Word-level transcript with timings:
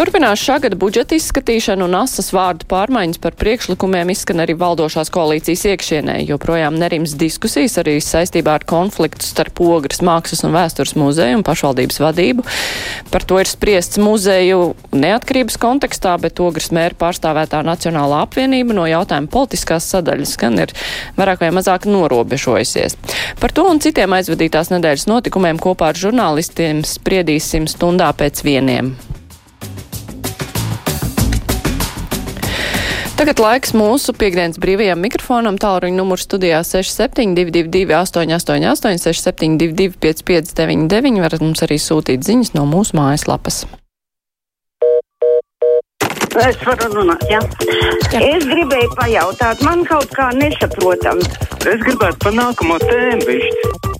Turpinās 0.00 0.40
šā 0.40 0.54
gada 0.64 0.78
budžeta 0.80 1.12
izskatīšana 1.12 1.84
un 1.84 1.92
asas 1.98 2.30
vārdu 2.32 2.64
pārmaiņas 2.70 3.20
par 3.20 3.34
priekšlikumiem 3.36 4.08
izskan 4.14 4.40
arī 4.40 4.54
valdošās 4.56 5.12
koalīcijas 5.12 5.66
iekšienē, 5.74 6.14
jo 6.24 6.38
projām 6.40 6.78
nerims 6.80 7.12
diskusijas 7.20 7.76
arī 7.82 7.98
saistībā 8.00 8.54
ar 8.56 8.64
konfliktu 8.64 9.28
starp 9.28 9.60
Ogres 9.60 10.00
mākslas 10.00 10.40
un 10.48 10.56
vēstures 10.56 10.94
muzeju 10.96 11.42
un 11.42 11.44
pašvaldības 11.44 12.00
vadību. 12.00 12.46
Par 13.12 13.28
to 13.28 13.42
ir 13.44 13.52
spriests 13.52 14.00
muzeju 14.00 14.72
neatkarības 14.96 15.60
kontekstā, 15.60 16.16
bet 16.24 16.40
Ogres 16.40 16.72
mēra 16.72 16.96
pārstāvētā 17.04 17.60
Nacionālā 17.68 18.24
apvienība 18.24 18.80
no 18.80 18.88
jautājuma 18.88 19.28
politiskās 19.28 19.92
sadaļas 19.92 20.36
gan 20.40 20.64
ir 20.64 20.76
vairāk 21.20 21.44
vai 21.44 21.52
mazāk 21.60 21.84
norobežojusies. 21.92 22.96
Par 23.36 23.52
to 23.52 23.68
un 23.68 23.84
citiem 23.84 24.16
aizvadītās 24.16 24.72
nedēļas 24.72 25.10
notikumiem 25.12 25.60
kopā 25.60 25.92
ar 25.92 26.04
žurnālistiem 26.08 26.86
spriedīsim 26.88 27.68
stundā 27.68 28.14
pēc 28.16 28.46
vieniem. 28.48 28.94
Tagad 33.20 33.36
laiks 33.36 33.74
mūsu 33.76 34.14
piekdienas 34.16 34.56
brīvajam 34.56 35.02
mikrofonam. 35.04 35.58
Tālruņa 35.60 35.92
numurs 35.92 36.22
studijā 36.24 36.62
6722, 36.64 37.92
888, 37.92 38.96
672, 38.96 39.90
559, 40.00 41.20
varat 41.20 41.44
mums 41.44 41.60
arī 41.66 41.76
sūtīt 41.76 42.24
ziņas 42.24 42.54
no 42.56 42.64
mūsu 42.70 42.96
mājaslapas. 42.96 43.66
Es 46.46 46.64
varu 46.64 46.88
runāt, 46.96 47.28
jā. 47.28 47.44
Ja? 47.44 48.24
Es 48.24 48.48
gribēju 48.48 48.96
pajautāt, 48.96 49.68
man 49.68 49.84
kaut 49.84 50.08
kā 50.16 50.32
nesaprotam. 50.40 51.20
Es 51.60 51.84
gribētu 51.84 52.24
pa 52.24 52.32
nākamo 52.40 52.80
tēmu 52.88 53.28
višķi. 53.28 53.99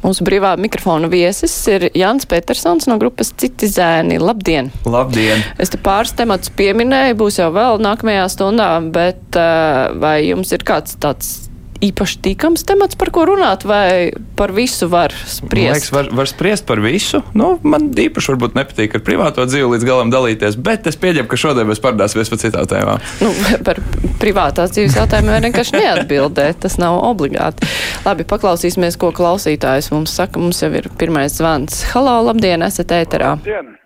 Mūsu 0.00 0.24
brīvā 0.24 0.54
mikrofona 0.56 1.10
viesis 1.12 1.52
ir 1.68 1.90
Jans 1.96 2.24
Petersons 2.28 2.88
no 2.88 2.96
grupas 3.00 3.34
Citi 3.36 3.68
zēni. 3.68 4.16
Labdien! 4.22 4.70
Labdien! 4.88 5.44
Es 5.60 5.72
te 5.72 5.80
pāris 5.80 6.14
temats 6.16 6.52
pieminēju, 6.56 7.18
būs 7.20 7.40
jau 7.42 7.50
vēl 7.52 7.82
nākamajā 7.84 8.24
stundā, 8.32 8.72
bet 8.94 9.36
uh, 9.36 9.92
vai 10.00 10.16
jums 10.30 10.56
ir 10.56 10.64
kāds 10.64 10.96
tāds 11.02 11.49
īpaši 11.84 12.20
tīkams 12.24 12.64
temats, 12.68 12.96
par 13.00 13.10
ko 13.14 13.24
runāt, 13.28 13.64
vai 13.68 14.12
par 14.36 14.52
visu 14.56 14.88
var 14.92 15.14
spriest? 15.14 15.52
Man 15.52 15.78
liekas, 15.78 15.92
var, 15.94 16.10
var 16.20 16.28
spriest 16.30 16.66
par 16.68 16.82
visu. 16.84 17.22
Nu, 17.36 17.54
man 17.64 17.88
īpaši 17.96 18.32
varbūt 18.34 18.56
nepatīk 18.58 18.96
ar 18.98 19.04
privāto 19.06 19.46
dzīvi 19.48 19.72
līdz 19.74 19.86
galam 19.88 20.12
dalīties, 20.12 20.58
bet 20.60 20.88
es 20.90 20.98
pieņemu, 21.00 21.28
ka 21.30 21.40
šodien 21.40 21.68
mēs 21.70 21.82
parunāsimies 21.84 22.32
par 22.32 22.42
citām 22.42 22.68
tēmām. 22.70 23.04
Nu, 23.24 23.32
par 23.66 23.80
privātās 24.20 24.74
dzīves 24.76 24.98
jautājumiem 25.00 25.48
vienkārši 25.48 25.78
neatbildē. 25.78 26.50
Tas 26.60 26.76
nav 26.80 27.00
obligāti. 27.08 27.68
Labi, 28.04 28.26
paklausīsimies, 28.28 28.98
ko 29.00 29.12
klausītājs 29.16 29.90
mums 29.94 30.14
saka. 30.16 30.40
Mums 30.42 30.60
jau 30.64 30.72
ir 30.76 30.90
pirmais 31.00 31.36
zvans. 31.40 31.84
Halo, 31.94 32.18
labdien, 32.28 32.64
esat 32.66 32.92
ēterā. 33.00 33.36
Labdien! 33.38 33.76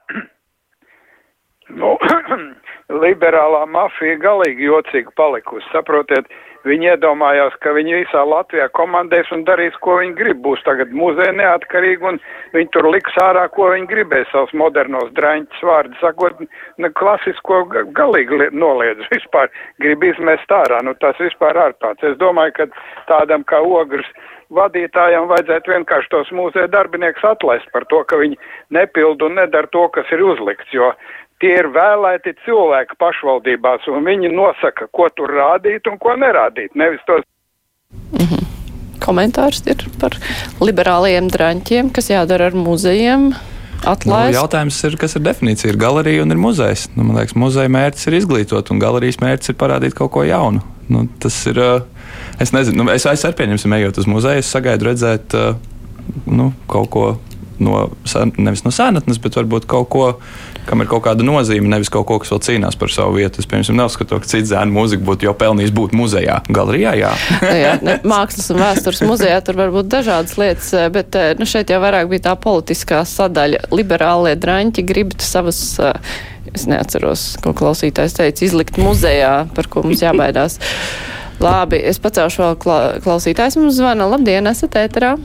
Nu, 1.75 1.95
liberālā 3.05 3.65
mafija 3.71 4.19
galīgi 4.23 4.69
jocīgi 4.69 5.15
palikusi. 5.19 5.67
Saprotiet, 5.73 6.29
Viņi 6.65 6.89
iedomājās, 6.95 7.57
ka 7.61 7.75
viņi 7.77 7.99
visā 7.99 8.23
Latvijā 8.25 8.71
komandēs 8.73 9.29
un 9.37 9.43
darīs, 9.45 9.77
ko 9.85 9.99
viņi 10.01 10.15
grib. 10.17 10.41
Būs 10.47 10.63
tagad 10.65 10.95
muzeja 10.97 11.35
neatkarīgi 11.37 12.09
un 12.09 12.21
viņi 12.55 12.71
tur 12.73 12.89
liks 12.89 13.19
ārā, 13.21 13.45
ko 13.53 13.69
viņi 13.75 13.91
gribēs, 13.91 14.31
savus 14.33 14.55
modernos 14.57 15.13
draņķus 15.19 15.65
vārdu 15.69 16.01
sakot, 16.01 16.41
ne 16.81 16.93
klasisko 17.01 17.65
galīgi 17.97 18.49
noliedz 18.57 19.05
vispār, 19.15 19.53
grib 19.85 20.09
izmest 20.09 20.57
ārā. 20.57 20.81
Nu, 20.87 20.97
tas 21.05 21.21
vispār 21.21 21.61
ārprāts. 21.69 22.07
Es 22.09 22.17
domāju, 22.23 22.57
ka 22.57 22.71
tādam 23.13 23.45
kā 23.45 23.61
ogrs 23.61 24.09
vadītājiem 24.55 25.29
vajadzētu 25.29 25.73
vienkārši 25.73 26.11
tos 26.13 26.31
muzeja 26.37 26.69
darbinieks 26.71 27.25
atlaist 27.27 27.69
par 27.73 27.87
to, 27.91 28.03
ka 28.09 28.19
viņi 28.21 28.39
nepildu 28.77 29.29
un 29.29 29.39
nedara 29.41 29.71
to, 29.73 29.87
kas 29.95 30.11
ir 30.15 30.25
uzlikts, 30.25 30.73
jo 30.73 30.93
tie 31.45 31.53
ir 31.61 31.69
vēlēti 31.75 32.33
cilvēki 32.47 32.97
pašvaldībās, 33.01 33.85
un 33.93 34.07
viņi 34.09 34.33
nosaka, 34.33 34.89
ko 34.97 35.11
tur 35.13 35.35
rādīt 35.37 35.91
un 35.91 36.01
ko 36.01 36.17
nerādīt. 36.17 36.73
Nevis 36.75 37.05
tos. 37.07 37.25
-hmm. 38.17 38.45
Komentārs 39.05 39.61
ir 39.69 39.85
par 40.01 40.17
liberāliem 40.61 41.29
draņķiem, 41.29 41.93
kas 41.93 42.09
jādara 42.11 42.49
ar 42.49 42.57
muzejiem. 42.57 43.35
Atlaist. 43.85 44.33
Nu, 44.33 44.41
jautājums 44.41 44.79
ir, 44.89 44.97
kas 44.97 45.17
ir 45.17 45.23
definīcija? 45.23 45.71
Ir 45.73 45.77
galerija 45.77 46.23
un 46.23 46.31
ir 46.31 46.41
muzejs. 46.41 46.89
Nu, 46.97 47.05
man 47.05 47.19
liekas, 47.19 47.37
muzeja 47.37 47.69
mērķis 47.69 48.07
ir 48.09 48.15
izglītot, 48.17 48.71
un 48.73 48.81
galerijas 48.81 49.21
mērķis 49.21 49.53
ir 49.53 49.59
parādīt 49.61 49.93
kaut 49.99 50.11
ko 50.15 50.25
jaunu. 50.25 50.63
Nu, 50.89 51.05
tas 51.21 51.37
ir. 51.47 51.61
Es 52.41 52.53
nezinu, 52.53 52.85
nu, 52.85 52.93
es, 52.93 53.05
pieņemsim, 53.05 53.73
ejot 53.77 53.99
uz 53.99 54.07
muzeju, 54.07 54.41
es 54.41 54.49
sagaidu 54.51 54.89
redzēt 54.89 55.37
nu, 56.27 56.53
kaut 56.67 56.89
ko 56.91 57.05
no, 57.63 57.89
nevis 58.37 58.65
no 58.65 58.73
senatnes, 58.75 59.21
bet 59.23 59.37
varbūt 59.39 59.67
kaut 59.71 59.89
ko, 59.93 60.05
kam 60.69 60.83
ir 60.83 60.89
kaut 60.91 61.05
kāda 61.07 61.27
nozīme, 61.27 61.69
nevis 61.71 61.91
kaut 61.93 62.07
ko, 62.09 62.19
kas 62.23 62.33
vēl 62.35 62.43
cīnās 62.47 62.79
par 62.81 62.93
savu 62.93 63.19
vietu. 63.19 63.43
Es, 63.43 63.49
piemēram, 63.51 63.79
neuzskatu, 63.83 64.19
ka 64.23 64.31
cits 64.31 64.51
zēna 64.53 64.73
mūzika 64.75 65.05
būtu 65.07 65.29
jau 65.29 65.35
pelnījis 65.39 65.75
būt 65.77 65.97
muzejā. 65.97 66.41
Galerijā, 66.55 66.95
jā. 66.99 67.13
jā 67.65 67.75
ne, 67.85 67.99
mākslas 68.15 68.51
un 68.55 68.63
vēstures 68.63 69.03
muzejā 69.07 69.41
tur 69.47 69.61
var 69.61 69.75
būt 69.75 69.91
dažādas 69.93 70.39
lietas, 70.41 70.71
bet 70.95 71.19
nu, 71.41 71.49
šeit 71.49 71.73
jau 71.73 71.81
vairāk 71.85 72.11
bija 72.13 72.29
tā 72.31 72.37
politiskā 72.41 73.03
sadaļa. 73.09 73.67
Liberālie 73.75 74.37
draņķi 74.41 74.87
grib 74.89 75.19
savas. 75.23 75.61
Es 76.55 76.69
neatceros, 76.71 77.23
ko 77.43 77.51
klausītājs 77.57 78.15
teica, 78.15 78.45
izlikt 78.47 78.77
muzejā, 78.79 79.49
par 79.57 79.67
ko 79.73 79.83
mums 79.83 80.05
jābaidās. 80.05 80.61
Labi, 81.43 81.81
es 81.83 81.99
pacelšu 81.99 82.45
vēl 82.45 82.59
klausītājs 83.03 83.59
mums 83.59 83.81
zvana. 83.81 84.07
Labdien, 84.13 84.47
esat 84.47 84.77
ēterā! 84.85 85.17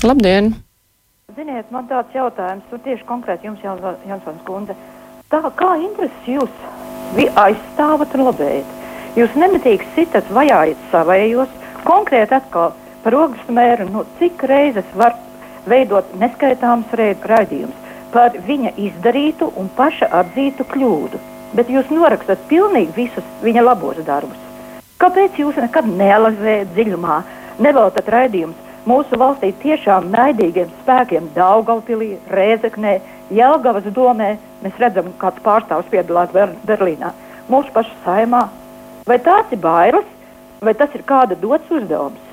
Labdien! 0.00 0.54
Ziniet, 1.36 1.68
man 1.70 1.84
tāds 1.88 2.14
jautājums, 2.16 2.64
tur 2.70 2.80
tieši 2.84 3.04
konkrēti 3.08 3.46
jums, 3.46 3.60
Jansons 4.08 4.40
kundze. 4.46 4.74
Tā 5.30 5.40
kā 5.56 5.68
intereses 5.80 6.28
jūs 6.28 7.28
aizstāvat 7.38 8.16
un 8.16 8.24
lobējat? 8.26 8.72
Jūs 9.16 9.36
nemitīgi 9.36 9.86
sitat, 9.94 10.28
vajājat 10.32 10.88
savējos, 10.90 11.52
konkrēti 11.84 12.36
atkal 12.38 12.72
par 13.04 13.16
ogles 13.18 13.52
mēru, 13.52 13.88
nu, 13.92 14.04
cik 14.18 14.42
reizes 14.48 14.88
var 14.96 15.14
veidot 15.68 16.08
neskaitāms 16.20 16.92
raidījums 16.98 17.78
par 18.12 18.36
viņa 18.48 18.74
izdarītu 18.88 19.52
un 19.56 19.70
paša 19.76 20.10
atzītu 20.20 20.66
kļūdu. 20.72 21.20
Bet 21.56 21.70
jūs 21.72 21.92
norakstat 21.92 22.42
pilnīgi 22.48 22.96
visus 22.96 23.28
viņa 23.44 23.64
labos 23.64 24.00
darbus. 24.06 24.40
Kāpēc 25.00 25.38
jūs 25.40 25.56
nekad 25.60 25.88
neanalizējat 25.88 26.74
dziļumā, 26.76 27.22
neveltat 27.64 28.08
raidījumus? 28.12 28.61
Mūsu 28.88 29.18
valstī 29.18 29.52
tiešām 29.62 30.10
naidīgiem 30.12 30.70
spēkiem 30.82 31.28
Daugaupilī, 31.36 32.16
Rēzeknē, 32.32 32.98
Jelgavas 33.34 33.86
domē. 33.94 34.34
Mēs 34.62 34.78
redzam, 34.82 35.12
kāds 35.20 35.42
pārstāvs 35.44 35.88
piedalās 35.92 36.32
Ber 36.34 36.54
Berlīnā, 36.66 37.12
mūsu 37.50 37.72
pašu 37.74 37.94
saimā. 38.04 38.46
Vai 39.06 39.18
tās 39.22 39.50
ir 39.54 39.62
bailes, 39.62 40.06
vai 40.62 40.74
tas 40.78 40.92
ir 40.94 41.06
kāda 41.06 41.38
dots 41.38 41.70
uzdevums? 41.70 42.28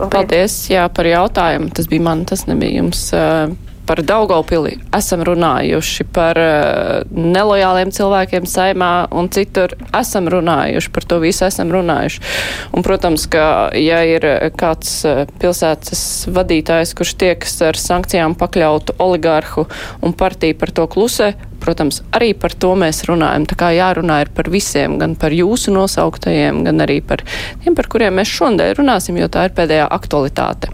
Paldies 0.00 0.54
jā, 0.70 0.86
par 0.96 1.04
jautājumu. 1.04 1.68
Tas 1.76 1.88
bija 1.90 2.06
man, 2.06 2.24
tas 2.28 2.46
nebija 2.48 2.80
jums. 2.80 3.02
Uh, 3.12 3.52
par 3.90 4.04
Daugaupili 4.06 4.76
esam 4.94 5.24
runājuši, 5.26 6.04
par 6.14 6.38
uh, 6.38 7.00
nelojāliem 7.10 7.90
cilvēkiem 7.90 8.46
saimā 8.46 9.08
un 9.18 9.26
citur 9.34 9.74
esam 9.98 10.30
runājuši, 10.30 10.92
par 10.94 11.08
to 11.10 11.18
visu 11.18 11.42
esam 11.48 11.72
runājuši. 11.74 12.22
Un, 12.70 12.86
protams, 12.86 13.26
ka 13.32 13.44
ja 13.74 14.04
ir 14.06 14.28
kāds 14.60 15.00
uh, 15.08 15.24
pilsētas 15.42 16.04
vadītājs, 16.30 16.94
kurš 16.94 17.16
tiekas 17.18 17.58
ar 17.66 17.80
sankcijām 17.82 18.38
pakļautu 18.38 18.94
oligārhu 19.02 19.66
un 20.06 20.14
partiju 20.14 20.60
par 20.62 20.74
to 20.76 20.86
klusē, 20.90 21.32
protams, 21.60 22.00
arī 22.16 22.32
par 22.38 22.54
to 22.56 22.72
mēs 22.78 23.04
runājam. 23.08 23.46
Tā 23.50 23.58
kā 23.60 23.70
jārunā 23.76 24.20
ir 24.24 24.32
par 24.34 24.50
visiem, 24.52 24.98
gan 25.00 25.16
par 25.20 25.34
jūsu 25.34 25.74
nosauktajiem, 25.74 26.62
gan 26.66 26.84
arī 26.84 27.00
par 27.04 27.24
tiem, 27.62 27.76
par 27.78 27.88
kuriem 27.92 28.18
mēs 28.20 28.32
šodien 28.32 28.74
runāsim, 28.78 29.18
jo 29.20 29.28
tā 29.32 29.46
ir 29.48 29.56
pēdējā 29.56 29.88
aktualitāte. 29.92 30.72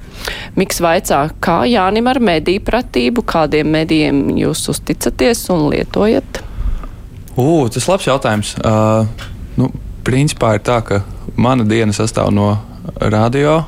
Miks 0.57 0.81
vaicā, 0.81 1.27
kā 1.45 1.61
Jānim 1.69 2.09
ar 2.11 2.21
mediju 2.23 2.63
pratību, 2.67 3.25
kādiem 3.27 3.71
medijiem 3.75 4.23
jūs 4.39 4.65
uzticaties 4.73 5.45
un 5.55 5.69
lietojat? 5.75 6.43
Ugh, 7.37 7.69
tas 7.69 7.85
ir 7.85 7.93
labs 7.93 8.09
jautājums. 8.09 8.55
Uh, 8.65 9.05
nu, 9.61 9.69
principā 10.07 10.55
ir 10.57 10.65
tā, 10.65 10.81
ka 10.87 11.03
mana 11.37 11.67
diena 11.69 11.93
sastāv 11.93 12.33
no 12.33 12.55
radio. 13.13 13.61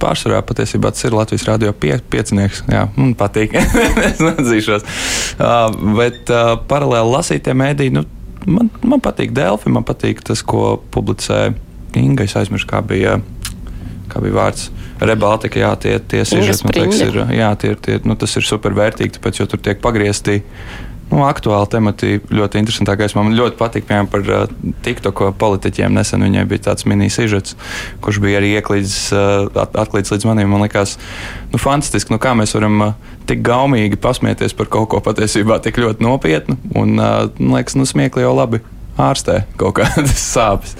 Pārsvarā 0.00 0.40
patiesībā 0.46 0.92
tas 0.94 1.04
ir 1.06 1.16
Latvijas 1.16 1.46
radio 1.48 1.72
pie, 1.76 1.92
piecinieks. 2.12 2.64
Jā, 2.70 2.86
man 2.96 3.12
patīk. 3.18 3.56
es 4.08 4.22
neatzīšos. 4.22 4.86
Uh, 5.36 5.68
bet 5.98 6.32
uh, 6.32 6.54
paralēli 6.70 7.14
lasītie 7.14 7.56
mēdīji, 7.56 7.94
nu, 7.98 8.04
man, 8.46 8.70
man 8.82 9.02
patīk 9.04 9.34
Delfi, 9.36 9.72
man 9.72 9.86
patīk 9.88 10.24
tas, 10.26 10.42
ko 10.42 10.78
publicē 10.94 11.50
Inga. 11.98 12.24
Es 12.28 12.36
aizmirsu, 12.38 12.68
kā 12.70 12.82
bija, 12.86 13.18
kā 14.10 14.22
bija 14.22 14.36
vārds. 14.36 14.70
Rebaltika, 15.00 15.56
jā, 15.62 15.70
tie, 15.80 15.94
tie 16.12 16.26
sižeti, 16.28 16.66
man 16.68 16.76
liekas, 16.76 16.98
ir, 17.06 17.14
jā, 17.32 17.48
tie, 17.56 17.72
tie, 17.80 17.94
nu, 18.04 18.12
tas 18.20 18.36
ir 18.36 18.44
super 18.44 18.74
vērtīgi, 18.76 19.14
tāpēc, 19.16 19.38
jo 19.40 19.46
tur 19.48 19.62
tiek 19.64 19.80
pagriezti 19.80 20.42
nu, 21.10 21.22
aktuāli 21.26 21.68
temati 21.70 22.18
ļoti 22.30 22.60
interesantā 22.60 22.94
gaismā. 22.98 23.24
Man 23.26 23.36
ļoti 23.38 23.58
patīk, 23.58 23.86
piemēram, 23.88 24.08
par 24.10 24.26
uh, 24.26 24.72
TikTok 24.86 25.22
politiķiem. 25.40 25.94
Nesen 25.96 26.24
viņai 26.26 26.46
bija 26.50 26.68
tāds 26.70 26.86
mini-sižets, 26.88 27.56
kurš 28.04 28.20
bija 28.22 28.40
arī 28.40 28.54
ieklīdis, 28.58 28.98
uh, 29.16 29.62
atklīts 29.82 30.14
līdz 30.14 30.28
manim. 30.30 30.50
Man 30.52 30.64
liekas, 30.64 30.96
nu, 31.52 31.60
fantastiski, 31.60 32.14
nu, 32.14 32.20
kā 32.22 32.34
mēs 32.38 32.54
varam 32.56 32.86
uh, 32.86 33.14
tik 33.30 33.42
gaumīgi 33.46 34.00
pasmieties 34.00 34.56
par 34.58 34.70
kaut 34.72 34.90
ko 34.94 35.02
patiesībā 35.04 35.60
tik 35.64 35.80
ļoti 35.82 36.06
nopietnu. 36.06 36.58
Un, 36.78 36.96
uh, 36.98 37.26
man 37.38 37.60
liekas, 37.60 37.78
nu, 37.78 37.88
smiekli 37.88 38.26
jau 38.26 38.34
labi 38.38 38.62
ārstē 39.00 39.44
kaut 39.60 39.78
kādas 39.80 40.26
sāpes. 40.34 40.76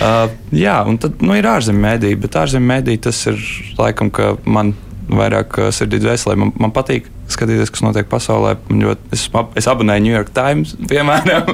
Uh, 0.00 0.26
jā, 0.54 0.78
un 0.88 0.98
tad 1.00 1.20
nu, 1.24 1.36
ir 1.38 1.46
ārzemju 1.48 1.82
mēdī, 1.82 2.14
bet 2.20 2.36
ārzemju 2.40 2.68
mēdī 2.68 2.96
tas 3.04 3.20
ir 3.30 3.40
laikam, 3.78 4.10
ka 4.14 4.34
man 4.44 4.72
vairāk 5.10 5.58
uh, 5.60 5.72
sirdī 5.74 6.00
dvēselē. 6.02 6.36
Man, 6.40 6.54
man 6.60 6.72
patīk 6.74 7.10
skatīties, 7.34 7.72
kas 7.74 7.84
notiek 7.84 8.08
pasaulē. 8.10 8.54
Ļoti, 8.70 9.10
es, 9.16 9.26
es 9.60 9.68
abonēju 9.70 10.04
New 10.06 10.14
York 10.14 10.32
Times, 10.36 10.74
piemēram. 10.90 11.50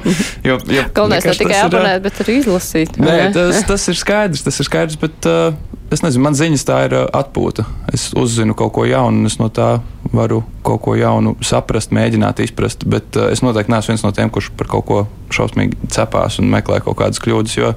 Jo, 0.47 0.61
jo, 0.71 0.87
Galvenais 0.97 1.27
ne 1.29 1.37
tikai 1.39 1.63
abonēt, 1.65 2.05
bet 2.07 2.23
arī 2.25 2.41
izlasīt. 2.43 3.01
Nē, 3.01 3.19
tas, 3.37 3.63
tas 3.73 3.89
ir 3.93 3.99
skaidrs, 4.01 4.45
tas 4.47 4.61
ir 4.63 4.69
skaidrs, 4.69 4.99
bet 5.01 5.29
uh, 5.31 5.57
es 5.93 6.05
nezinu, 6.05 6.25
man 6.29 6.39
ziņas 6.39 6.67
tā 6.69 6.83
ir 6.89 6.97
uh, 6.99 7.07
atpūta. 7.21 7.67
Es 7.95 8.11
uzzinu 8.19 8.57
kaut 8.59 8.75
ko 8.77 8.87
jaunu, 8.89 9.25
un 9.25 9.31
es 9.31 9.41
no 9.41 9.51
tā 9.53 9.73
varu 10.15 10.43
kaut 10.67 10.83
ko 10.85 10.97
jaunu 10.99 11.37
saprast, 11.45 11.95
mēģināt 11.95 12.43
izprast, 12.45 12.87
bet 12.91 13.19
uh, 13.19 13.31
es 13.35 13.45
noteikti 13.45 13.75
neesmu 13.75 13.95
viens 13.95 14.07
no 14.07 14.15
tiem, 14.17 14.31
kurš 14.33 14.53
par 14.59 14.71
kaut 14.71 14.87
ko 14.89 15.03
šausmīgi 15.35 15.91
cepās 15.95 16.41
un 16.43 16.51
meklē 16.53 16.81
kaut 16.85 16.99
kādas 17.03 17.23
kļūdas, 17.23 17.59
jo 17.59 17.75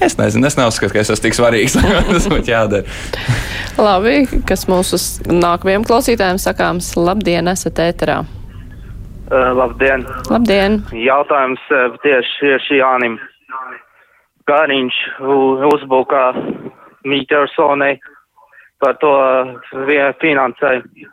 Es 0.00 0.16
nezinu, 0.18 0.46
es 0.46 0.56
neuzskatu, 0.58 0.92
ka 0.94 1.02
es 1.02 1.10
esmu 1.12 1.26
tik 1.26 1.36
svarīgs. 1.36 1.76
tas 2.10 2.28
būtu 2.30 2.50
jādara. 2.50 2.86
Labi, 3.78 4.22
kas 4.48 4.66
mūsu 4.70 5.00
nākamajiem 5.28 5.84
klausītājiem 5.88 6.40
sakāms, 6.42 6.92
labdien, 6.96 7.50
esat 7.52 7.80
ēterā. 7.82 8.22
Uh, 9.32 9.52
labdien! 9.56 10.04
Labdien! 10.28 10.82
Jautājums 10.92 11.62
uh, 11.72 11.94
tieši, 12.04 12.34
tieši 12.40 12.80
Jānim. 12.82 13.16
Kāriņš 14.50 14.98
uzbūkā 15.70 16.24
Mītersonai 17.08 17.94
par 18.82 18.98
to 19.00 19.12
uh, 19.14 20.12
finansēju. 20.20 21.08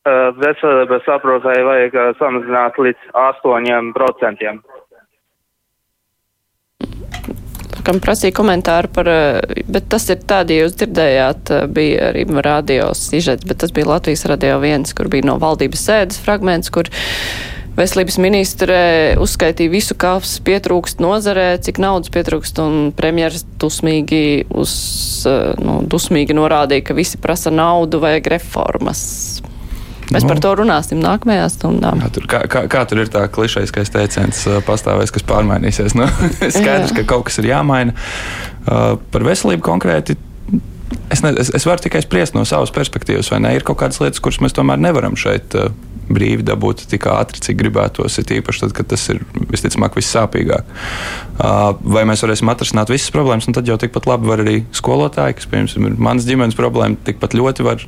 Uh, 0.00 0.32
veselības 0.40 1.06
aprūpē 1.12 1.54
vajag 1.66 1.96
uh, 2.00 2.12
samazināt 2.18 2.78
līdz 2.80 3.10
8% 3.20 4.79
kam 7.86 8.00
prasīja 8.02 8.34
komentāru 8.36 8.90
par, 8.94 9.08
eh, 9.08 9.62
bet 9.68 9.88
tas 9.92 10.08
ir 10.10 10.16
tādi, 10.16 10.56
ja 10.56 10.66
jūs 10.66 10.76
dzirdējāt, 10.80 11.50
eh, 11.50 11.66
bija 11.66 12.10
arī 12.10 12.26
radio 12.44 12.90
sižets, 12.94 13.46
bet 13.46 13.58
tas 13.58 13.70
bija 13.70 13.86
Latvijas 13.86 14.26
radio 14.26 14.58
viens, 14.58 14.92
kur 14.92 15.08
bija 15.08 15.24
no 15.24 15.38
valdības 15.38 15.86
sēdes 15.88 16.18
fragments, 16.18 16.70
kur 16.70 16.90
Veselības 17.80 18.18
ministre 18.18 18.78
uzskaitīja 19.22 19.70
visu, 19.70 19.94
kas 19.94 20.34
pietrūkst 20.44 20.98
nozarē, 21.00 21.54
cik 21.62 21.78
naudas 21.80 22.10
pietrūkst, 22.12 22.58
un 22.60 22.90
premjeras 22.92 23.44
dusmīgi, 23.62 24.44
uz, 24.50 24.74
eh, 25.30 25.54
nu, 25.62 25.80
dusmīgi 25.86 26.36
norādīja, 26.36 26.84
ka 26.84 26.94
visi 26.98 27.16
prasa 27.16 27.50
naudu, 27.54 28.02
vajag 28.02 28.26
reformas. 28.34 29.40
Mēs 30.10 30.24
nu, 30.24 30.30
par 30.32 30.40
to 30.42 30.54
runāsim 30.58 31.00
nākamajā 31.02 31.44
stundā. 31.52 31.92
Kā 32.00 32.08
tur, 32.14 32.26
kā, 32.30 32.40
kā, 32.50 32.64
kā 32.70 32.82
tur 32.90 33.02
ir 33.04 33.10
tā 33.12 33.26
klišejiskais 33.30 33.92
teiciens, 33.94 34.42
pastāvēs, 34.66 35.12
kas 35.14 35.26
pārmainīsies? 35.28 35.94
Nu, 35.98 36.08
skaidrs, 36.56 36.90
Jā. 36.90 36.96
ka 37.00 37.06
kaut 37.14 37.28
kas 37.28 37.38
ir 37.42 37.50
jāmaina. 37.52 37.94
Uh, 38.66 38.96
par 39.14 39.26
veselību 39.26 39.64
konkrēti. 39.66 40.18
Es, 41.10 41.22
ne, 41.22 41.30
es, 41.38 41.52
es 41.54 41.66
varu 41.66 41.82
tikai 41.84 42.02
spriest 42.02 42.34
no 42.34 42.42
savas 42.48 42.72
perspektīvas, 42.74 43.30
vai 43.30 43.38
ne? 43.44 43.54
Ir 43.54 43.66
kaut 43.66 43.78
kādas 43.82 44.02
lietas, 44.02 44.22
kuras 44.22 44.40
mēs 44.42 44.56
tomēr 44.56 44.82
nevaram 44.82 45.14
šeit 45.18 45.54
uh, 45.58 45.70
brīvi 46.10 46.42
dabūt 46.46 46.88
tik 46.90 47.06
ātri, 47.10 47.42
cik 47.46 47.58
gribētos. 47.60 48.18
Ir 48.18 48.40
īpaši 48.40 48.64
tad, 48.64 48.74
kad 48.76 48.90
tas 48.90 49.06
ir 49.14 49.22
visticamāk 49.50 49.94
vissāpīgāk. 49.98 50.72
Uh, 51.38 51.70
vai 51.86 52.02
mēs 52.10 52.26
varēsim 52.26 52.50
atrisināt 52.50 52.90
visas 52.90 53.14
problēmas, 53.14 53.46
un 53.46 53.56
tad 53.56 53.70
jau 53.70 53.78
tikpat 53.80 54.10
labi 54.10 54.30
var 54.30 54.42
arī 54.42 54.56
skolotāji, 54.76 55.38
kas, 55.38 55.50
piemēram, 55.52 55.86
ir 55.86 56.00
manas 56.10 56.26
ģimenes 56.26 56.58
problēma, 56.58 56.98
tikpat 57.06 57.38
ļoti 57.38 57.66
var 57.66 57.86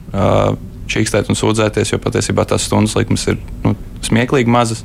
čīkstēt 0.90 1.30
un 1.30 1.38
sūdzēties, 1.38 1.92
jo 1.94 2.00
patiesībā 2.02 2.44
tās 2.48 2.66
stundas 2.66 2.96
likmes 2.98 3.24
ir 3.30 3.38
nu, 3.64 3.74
smieklīgi 4.04 4.50
mazas 4.50 4.82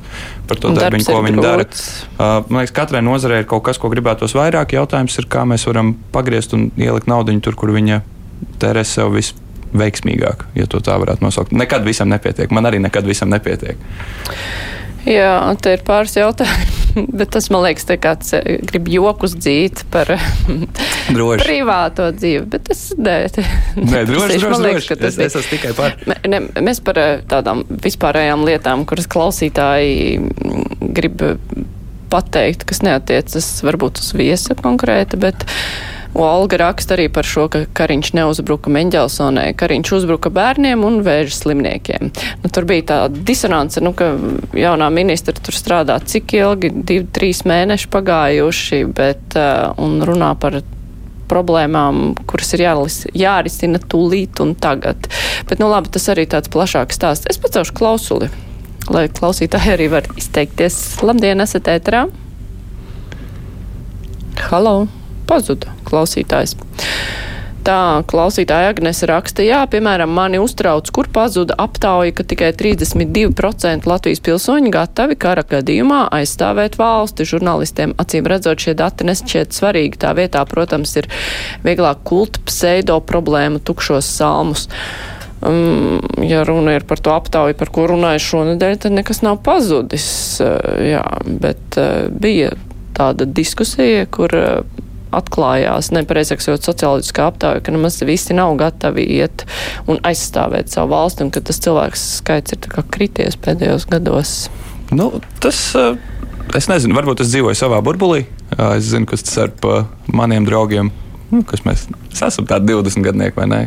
par 0.48 0.60
to 0.62 0.72
darbu, 0.76 1.00
ko 1.06 1.18
viņi 1.26 1.42
dara. 1.42 1.66
Uh, 1.66 2.46
man 2.48 2.62
liekas, 2.62 2.74
katrai 2.76 3.02
nozarei 3.04 3.42
ir 3.42 3.50
kaut 3.50 3.64
kas, 3.66 3.80
ko 3.80 3.90
gribētos 3.92 4.36
vairāk. 4.38 4.76
Jautājums 4.78 5.18
ir, 5.20 5.28
kā 5.30 5.44
mēs 5.48 5.66
varam 5.68 5.96
pagriezt 6.14 6.54
un 6.56 6.68
ielikt 6.78 7.10
naudu 7.10 7.34
tur, 7.44 7.58
kur 7.58 7.74
viņa 7.74 8.00
tērē 8.62 8.84
sev 8.86 9.12
visveiksmīgāk, 9.16 10.48
ja 10.58 10.66
to 10.70 10.82
tā 10.84 10.96
varētu 11.00 11.24
nosaukt. 11.26 11.54
Nekad 11.56 11.86
visam 11.86 12.10
nepietiek. 12.12 12.52
Man 12.54 12.70
arī 12.70 12.82
nekad 12.82 13.06
visam 13.08 13.32
nepietiek. 13.34 13.80
Jā, 15.08 15.32
te 15.62 15.76
ir 15.76 15.86
pāris 15.86 16.18
jautājumi. 16.18 16.77
Bet 17.18 17.30
tas, 17.34 17.48
man 17.52 17.64
liekas, 17.66 17.86
te 17.88 17.96
kāds 18.00 18.34
eh, 18.36 18.58
grib 18.68 18.88
jokus 18.92 19.36
dzīt 19.38 19.84
par 19.92 20.10
privāto 21.44 22.10
dzīvi. 22.14 22.44
Bet 22.52 22.70
es, 22.74 22.84
nē, 22.98 23.16
nē 23.92 24.04
droši, 24.08 24.40
droši, 24.42 24.62
liekas, 24.66 24.90
droši. 24.92 24.98
Es, 25.10 25.18
es 25.28 25.38
esmu 25.40 25.56
tikai 25.56 25.74
par. 25.78 25.98
Ne, 26.28 26.42
mēs 26.64 26.82
par 26.84 27.02
eh, 27.02 27.12
tādām 27.28 27.64
vispārējām 27.68 28.46
lietām, 28.48 28.86
kuras 28.88 29.10
klausītāji 29.10 30.18
mm, 30.22 30.88
grib 30.96 31.22
pateikt, 32.08 32.64
kas 32.68 32.80
neatiecas 32.86 33.50
varbūt 33.66 34.02
uz 34.02 34.12
viesa 34.16 34.56
konkrēti, 34.58 35.20
bet. 35.20 35.44
Olga 36.14 36.56
raksta 36.56 36.96
arī 36.96 37.06
par 37.12 37.26
šo, 37.28 37.46
ka 37.52 37.62
Kariņš 37.76 38.10
neuzbruka 38.16 38.72
Meņģelsonai, 38.72 39.52
Kariņš 39.58 39.92
uzbruka 39.98 40.32
bērniem 40.34 40.82
un 40.86 41.02
vēža 41.06 41.34
slimniekiem. 41.36 42.10
Nu, 42.42 42.50
tur 42.52 42.66
bija 42.68 42.86
tā 42.88 42.98
disonance, 43.12 43.82
nu, 43.84 43.92
ka 43.96 44.14
jaunā 44.56 44.88
ministra 44.94 45.36
tur 45.36 45.56
strādā 45.56 45.98
cik 46.00 46.34
ilgi, 46.40 46.72
divi, 46.72 47.06
trīs 47.14 47.44
mēneši 47.48 47.92
pagājuši, 47.92 48.82
bet 48.96 49.38
uh, 49.38 49.76
un 49.78 50.00
runā 50.08 50.32
par 50.40 50.60
problēmām, 51.28 52.16
kuras 52.28 52.54
ir 52.56 52.64
jālis, 52.64 53.02
jārisina 53.12 53.80
tūlīt 53.84 54.40
un 54.40 54.54
tagad. 54.58 55.10
Bet, 55.48 55.58
nu 55.60 55.68
labi, 55.70 55.92
tas 55.92 56.08
arī 56.12 56.24
tāds 56.30 56.50
plašāks 56.52 56.96
stāsts. 56.96 57.28
Es 57.30 57.40
pacelšu 57.42 57.76
klausuli, 57.76 58.30
lai 58.88 59.06
klausītāji 59.12 59.76
arī 59.76 59.90
var 59.92 60.08
izteikties. 60.16 60.80
Labdien, 61.04 61.44
esat 61.44 61.68
ēterā? 61.76 62.06
Halo! 64.48 64.86
Pazuda 65.28 65.74
klausītājs. 65.88 66.56
Tā 67.68 68.00
klausītāja 68.08 68.70
Agnes 68.72 69.02
raksta, 69.10 69.42
jā, 69.44 69.58
piemēram, 69.68 70.08
mani 70.14 70.38
uztrauc, 70.40 70.88
kur 70.94 71.08
pazuda 71.12 71.52
aptauja, 71.60 72.14
ka 72.16 72.24
tikai 72.24 72.54
32% 72.56 73.84
Latvijas 73.90 74.22
pilsoņi 74.24 74.72
gatavi 74.72 75.18
kara 75.20 75.44
gadījumā 75.44 76.06
aizstāvēt 76.16 76.78
valsti. 76.80 77.26
Žurnālistiem 77.28 77.92
acīm 78.00 78.30
redzot 78.30 78.64
šie 78.64 78.72
dati 78.78 79.04
nešķiet 79.10 79.52
svarīgi. 79.58 80.00
Tā 80.00 80.14
vietā, 80.16 80.46
protams, 80.48 80.96
ir 81.02 81.10
vieglāk 81.66 82.00
kult 82.08 82.40
pseido 82.48 83.02
problēmu 83.04 83.60
tukšos 83.60 84.08
salmus. 84.16 84.64
Um, 85.44 86.00
ja 86.24 86.46
runa 86.48 86.78
ir 86.78 86.88
par 86.88 87.04
to 87.04 87.12
aptauju, 87.14 87.58
par 87.58 87.68
ko 87.74 87.84
runāju 87.92 88.24
šonadēļ, 88.30 88.80
tad 88.86 88.96
nekas 88.96 89.20
nav 89.26 89.42
pazudis. 89.44 90.08
Uh, 90.40 90.56
jā, 90.94 91.04
bet 91.28 91.76
uh, 91.76 92.08
bija 92.08 92.54
tāda 92.96 93.28
diskusija, 93.28 94.08
kur 94.08 94.34
uh, 94.34 94.86
atklājās, 95.14 95.90
nepareizāk 95.94 96.42
sakot, 96.44 96.66
socioloģiskā 96.66 97.28
aptāja, 97.30 97.62
ka 97.64 97.74
nemaz 97.74 98.00
visi 98.06 98.36
nav 98.36 98.56
gatavi 98.60 99.06
iet 99.18 99.44
un 99.88 100.00
aizstāvēt 100.06 100.72
savu 100.72 100.92
valsti, 100.94 101.26
un 101.26 101.32
ka 101.34 101.42
tas 101.44 101.60
cilvēks 101.64 102.06
skaits 102.20 102.56
ir 102.56 102.70
krities 102.92 103.38
pēdējos 103.40 103.88
gados. 103.90 104.36
Nu, 104.90 105.10
tas, 105.44 105.60
eh, 105.76 105.98
es 106.56 106.70
nezinu, 106.70 106.96
varbūt 106.96 107.24
es 107.24 107.32
dzīvoju 107.32 107.58
savā 107.58 107.82
burbulī. 107.84 108.24
Es 108.72 108.88
zinu, 108.88 109.06
kas 109.08 109.22
tas 109.26 109.36
ir 109.44 109.52
pa 109.60 109.82
maniem 110.08 110.46
draugiem, 110.48 110.90
nu, 111.30 111.42
kas 111.44 111.60
mēs 111.68 111.84
esam 112.14 112.46
tādi 112.48 112.72
20 112.72 113.04
gadnieki 113.04 113.36
vai 113.36 113.46
ne. 113.50 113.60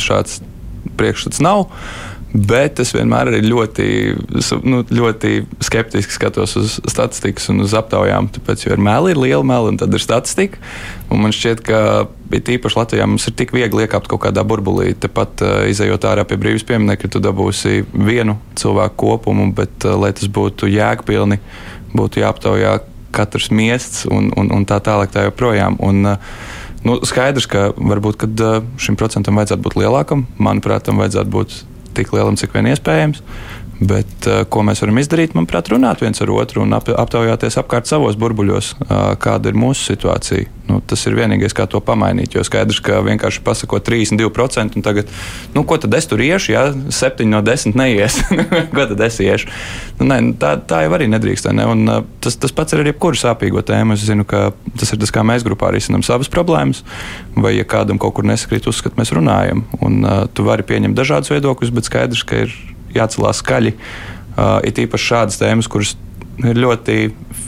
Šāds 0.00 0.40
priekšstats 0.96 1.42
nav. 1.44 1.66
Bet 2.32 2.80
es 2.80 2.94
vienmēr 2.96 3.28
arī 3.28 3.42
ļoti, 3.44 3.86
nu, 4.64 4.78
ļoti 4.88 5.32
skeptiski 5.60 6.14
skatos 6.14 6.54
uz 6.56 6.78
statistikas 6.88 7.50
un 7.52 7.60
uz 7.60 7.74
aptaujām. 7.76 8.30
Tāpēc, 8.32 8.64
jo 8.64 8.72
ir 8.72 8.80
meli, 8.80 9.12
ir 9.12 9.20
liela 9.20 9.44
meli, 9.44 9.74
un 9.74 9.80
tad 9.80 9.92
ir 9.92 10.00
statistika. 10.00 10.60
Un 11.12 11.20
man 11.20 11.34
šķiet, 11.36 11.60
ka 11.66 11.82
īpaši 12.32 12.78
Latvijā 12.78 13.08
mums 13.10 13.28
ir 13.28 13.36
tik 13.36 13.52
viegli 13.52 13.84
iekāpt 13.84 14.08
kaut 14.08 14.24
kādā 14.24 14.46
burbulī. 14.48 14.94
Tepat 14.96 15.44
uh, 15.44 15.52
izējot 15.68 16.08
ārā 16.08 16.24
pie 16.24 16.40
brīvības 16.40 16.64
pieminiekta, 16.70 17.12
tu 17.12 17.20
dabūsi 17.20 17.82
vienu 17.92 18.38
cilvēku 18.56 18.96
kopumu, 19.04 19.50
bet, 19.58 19.76
uh, 19.84 19.98
lai 20.00 20.14
tas 20.16 20.32
būtu 20.32 20.72
jēgpilni, 20.72 21.36
būtu 21.92 22.24
jāaptaujā 22.24 22.78
katrs 23.12 23.50
miests 23.52 24.06
un, 24.08 24.32
un, 24.40 24.48
un 24.56 24.64
tā 24.64 24.80
tālāk. 24.80 25.12
Tā 25.12 25.28
joprojām. 25.28 25.76
Un, 25.84 26.14
uh, 26.14 26.60
Nu, 26.82 26.96
skaidrs, 27.06 27.44
ka 27.46 27.68
varbūt 27.78 28.16
kad, 28.18 28.40
šim 28.82 28.96
procentam 28.98 29.36
vajadzētu 29.38 29.62
būt 29.62 29.76
lielākam. 29.78 30.24
Manuprāt, 30.42 30.82
tam 30.88 30.98
vajadzētu 30.98 31.30
būt 31.30 31.52
tik 31.96 32.12
lielam, 32.14 32.36
cik 32.40 32.54
vien 32.56 32.70
iespējams. 32.72 33.22
Bet, 33.82 34.26
uh, 34.28 34.42
ko 34.46 34.62
mēs 34.66 34.82
varam 34.84 35.00
izdarīt? 35.00 35.32
Manuprāt, 35.34 35.70
runāt 35.72 36.02
viens 36.04 36.20
ar 36.22 36.30
otru 36.30 36.62
un 36.62 36.74
ap, 36.76 36.86
aptaujāties 36.86 37.56
apkārt 37.58 37.88
savos 37.90 38.18
burbuļos, 38.20 38.74
uh, 38.84 38.90
kāda 39.18 39.50
ir 39.50 39.58
mūsu 39.58 39.88
situācija. 39.88 40.50
Nu, 40.68 40.78
tas 40.86 41.02
ir 41.08 41.16
vienīgais, 41.18 41.54
kā 41.56 41.66
to 41.66 41.80
pamainīt. 41.82 42.36
Jo 42.36 42.44
skaidrs, 42.46 42.78
ka 42.84 43.00
vienkārši 43.02 43.42
pasakot 43.44 43.82
32%, 43.88 44.78
un 44.78 44.84
tagad, 44.86 45.10
nu, 45.56 45.64
ko 45.66 45.80
tad 45.82 45.96
es 45.98 46.06
tur 46.06 46.22
iešu, 46.22 46.52
ja 46.54 46.62
7 46.70 47.26
no 47.28 47.42
10 47.42 47.74
neies? 47.78 48.20
ko 48.76 48.86
tad 48.92 49.02
es 49.08 49.18
iešu? 49.24 49.50
Nu, 49.98 50.06
nē, 50.12 50.20
tā, 50.40 50.54
tā 50.68 50.84
jau 50.86 50.94
arī 50.94 51.08
nedrīkst. 51.10 51.50
Ne? 51.56 51.66
Un, 51.72 51.82
uh, 51.90 52.04
tas, 52.22 52.38
tas 52.38 52.54
pats 52.54 52.76
ir 52.76 52.84
ar 52.84 52.92
jebkuru 52.92 53.18
sāpīgo 53.18 53.64
tēmu. 53.66 53.96
Es 53.98 54.06
zinu, 54.06 54.28
ka 54.28 54.50
tas 54.78 54.94
ir 54.94 55.02
tas, 55.02 55.14
kā 55.14 55.26
mēs 55.26 55.46
grupā 55.48 55.72
risinām 55.74 56.06
savas 56.06 56.30
problēmas, 56.30 56.84
vai 57.34 57.56
ja 57.56 57.66
kādam 57.66 57.98
kaut 57.98 58.20
kur 58.20 58.28
nesakrīt 58.30 58.70
uzskats, 58.70 59.00
mēs 59.00 59.10
runājam. 59.16 59.66
Un, 59.82 60.04
uh, 60.06 60.28
tu 60.30 60.46
vari 60.46 60.66
pieņemt 60.68 60.98
dažādus 60.98 61.34
viedokļus, 61.34 61.74
bet 61.74 61.90
skaidrs, 61.90 62.22
ka 62.28 62.44
ir 62.46 62.54
jācelās 62.96 63.42
skaļi. 63.42 63.76
Uh, 64.32 64.58
it 64.64 64.80
īpaši 64.80 65.10
šādas 65.12 65.40
tēmas, 65.42 65.68
kuras 65.68 65.96
ir 66.40 66.58
ļoti 66.58 66.96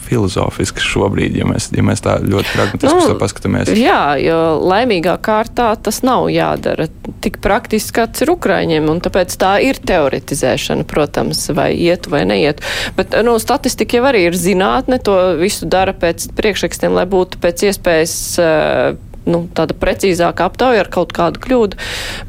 filozofisks 0.04 0.84
šobrīd, 0.84 1.36
ja 1.38 1.46
mēs, 1.48 1.70
ja 1.74 1.82
mēs 1.86 2.02
tā 2.04 2.18
ļoti 2.22 2.50
pragmatiski 2.52 2.92
nu, 2.92 3.16
paskatāmies. 3.20 3.72
Jā, 3.78 4.16
jo 4.20 4.38
laimīgā 4.60 5.16
kārtā 5.24 5.70
tas 5.80 6.02
nav 6.04 6.28
jādara 6.32 6.88
tik 7.24 7.40
praktiski, 7.44 7.96
kāds 8.00 8.24
ir 8.24 8.34
Ukraiņiem, 8.34 8.90
un 8.92 9.00
tāpēc 9.04 9.34
tā 9.40 9.54
ir 9.64 9.80
teoretizēšana, 9.80 10.86
protams, 10.90 11.46
vai 11.56 11.70
iet 11.72 12.08
vai 12.12 12.24
neiet. 12.28 12.60
Bet, 12.98 13.16
nu, 13.26 13.38
statistika 13.42 13.98
jau 13.98 14.06
arī 14.10 14.26
ir 14.28 14.38
zinātne, 14.38 15.00
to 15.02 15.16
visu 15.40 15.68
dara 15.70 15.96
pēc 15.96 16.28
priekšrakstiem, 16.36 16.94
lai 16.96 17.08
būtu 17.10 17.40
pēc 17.42 17.68
iespējas 17.70 18.16
uh, 18.42 19.13
nu, 19.30 19.44
tāda 19.56 19.76
precīzāka 19.78 20.48
aptauja 20.48 20.84
ar 20.84 20.90
kaut 20.92 21.14
kādu 21.16 21.42
kļūdu, 21.44 21.78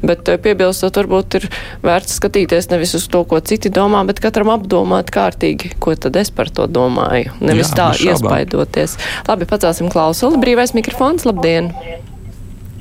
bet 0.06 0.28
eh, 0.32 0.40
piebilstot, 0.42 0.98
varbūt 1.00 1.38
ir 1.40 1.48
vērts 1.84 2.18
skatīties 2.20 2.70
nevis 2.72 2.96
uz 2.98 3.06
to, 3.12 3.22
ko 3.28 3.40
citi 3.40 3.72
domā, 3.72 4.02
bet 4.08 4.22
katram 4.24 4.52
apdomāt 4.54 5.12
kārtīgi, 5.14 5.74
ko 5.82 5.96
tad 5.98 6.16
es 6.20 6.32
par 6.34 6.50
to 6.52 6.68
domāju. 6.70 7.34
Nevis 7.40 7.72
Jā, 7.72 7.78
tā 7.80 7.88
iespaidoties. 8.10 8.96
Labi, 9.28 9.48
pacelsim 9.48 9.90
klausuli. 9.92 10.40
Brīvais 10.42 10.74
mikrofons, 10.76 11.26
labdien! 11.28 11.72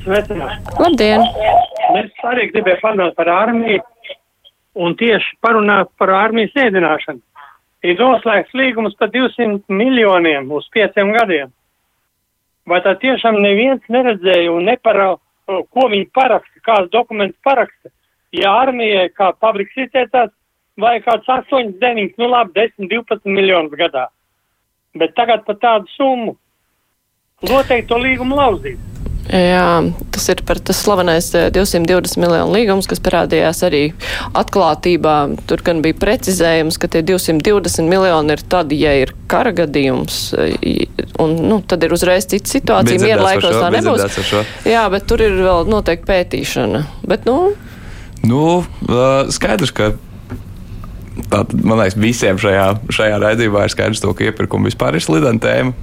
Sveicināti! 0.05 0.77
Labdien! 0.79 1.25
Mēs 1.95 2.25
arī 2.27 2.49
gribējām 2.51 2.81
parunāt 2.81 3.15
par 3.17 3.29
armiju 3.31 3.83
un 4.75 4.95
tieši 4.99 5.37
parunāt 5.43 5.91
par 5.99 6.11
armijas 6.13 6.55
ēdināšanu. 6.65 7.21
Ir 7.85 7.99
noslēgts 7.99 8.55
līgums 8.57 8.95
par 8.99 9.11
200 9.13 9.69
miljoniem 9.69 10.49
uz 10.51 10.65
pieciem 10.73 11.13
gadiem. 11.15 11.51
Vai 12.65 12.79
tā 12.81 12.95
tiešām 13.01 13.37
neviens 13.43 13.83
neredzēja 13.93 14.53
un 14.53 14.65
neparā, 14.65 15.11
ko 15.45 15.89
viņi 15.91 16.07
paraksta, 16.17 16.61
kāds 16.65 16.89
dokuments 16.93 17.37
paraksta? 17.45 17.91
Ja 18.33 18.55
armijai 18.63 19.05
kā 19.13 19.29
fabriks 19.39 19.77
izteicās, 19.77 20.33
vai 20.81 20.97
kāds 21.05 21.29
8, 21.29 21.77
9, 21.81 22.17
nu 22.17 22.31
labi, 22.31 22.55
10, 22.57 22.89
12 22.91 23.29
miljonus 23.29 23.77
gadā. 23.79 24.07
Bet 24.97 25.13
tagad 25.15 25.45
par 25.45 25.59
tādu 25.61 25.91
summu 25.93 26.35
noteikti 27.45 27.89
to 27.91 28.01
līgumu 28.01 28.39
lauzīt. 28.39 28.94
Jā, 29.25 29.81
tas 30.13 30.27
ir 30.29 30.41
par 30.45 30.59
tas 30.61 30.77
slavenais 30.85 31.31
220 31.33 32.13
eh, 32.13 32.21
miljonu 32.21 32.53
līgums, 32.53 32.85
kas 32.89 33.01
parādījās 33.01 33.63
arī 33.65 33.81
atklātībā. 34.37 35.15
Tur 35.49 35.63
gan 35.65 35.81
bija 35.85 35.97
precizējums, 35.97 36.77
ka 36.81 36.89
tie 36.93 37.01
220 37.05 37.89
miljoni 37.89 38.35
ir 38.35 38.43
tad, 38.53 38.75
ja 38.75 38.93
ir 39.01 39.15
kara 39.31 39.55
gadījums, 39.57 40.19
eh, 40.37 40.85
un 41.21 41.37
nu, 41.49 41.59
tad 41.65 41.83
ir 41.87 41.95
uzreiz 41.97 42.29
cita 42.29 42.53
situācija. 42.53 43.01
Vienlaikos 43.01 43.57
tā 43.57 43.71
nebūs. 43.73 44.33
Jā, 44.69 44.85
bet 44.93 45.09
tur 45.09 45.25
ir 45.25 45.39
vēl 45.41 45.65
noteikti 45.73 46.09
pētīšana. 46.11 46.85
Bet, 47.09 47.25
nu, 47.25 47.55
nu, 48.29 48.45
skaidrs, 49.33 49.73
ka 49.73 49.95
Tātad, 51.25 51.55
man 51.65 51.79
liekas, 51.79 51.97
visiem 51.99 52.39
šajā, 52.41 52.65
šajā 52.93 53.19
raidījumā 53.21 53.65
ir 53.65 53.73
skaidrs, 53.73 54.01
to, 54.03 54.11
ka 54.15 54.27
iepirkumi 54.27 54.69
vispār 54.69 54.97
ir 54.97 55.03
slidena 55.03 55.41
tēma. 55.41 55.73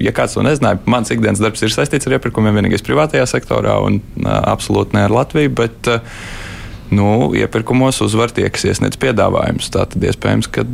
Ja 0.00 0.12
kāds 0.16 0.36
to 0.36 0.44
nezināja, 0.46 0.80
mans 0.90 1.12
ikdienas 1.12 1.42
darbs 1.42 1.62
ir 1.66 1.74
saistīts 1.74 2.08
ar 2.08 2.16
iepirkumiem 2.16 2.56
vienīgais 2.56 2.84
privātajā 2.86 3.26
sektorā 3.28 3.76
un 3.84 4.00
absolūti 4.24 4.96
ne 4.96 5.04
ar 5.04 5.14
Latviju. 5.14 5.52
Bet, 5.60 5.90
nu, 6.94 7.08
iepirkumos 7.36 8.00
uzvar 8.06 8.32
tie, 8.34 8.48
kas 8.52 8.64
iesniedz 8.72 8.98
piedāvājumus. 9.02 9.68
Tā 9.74 9.84
tad 9.90 10.06
iespējams, 10.10 10.48
ka 10.54 10.64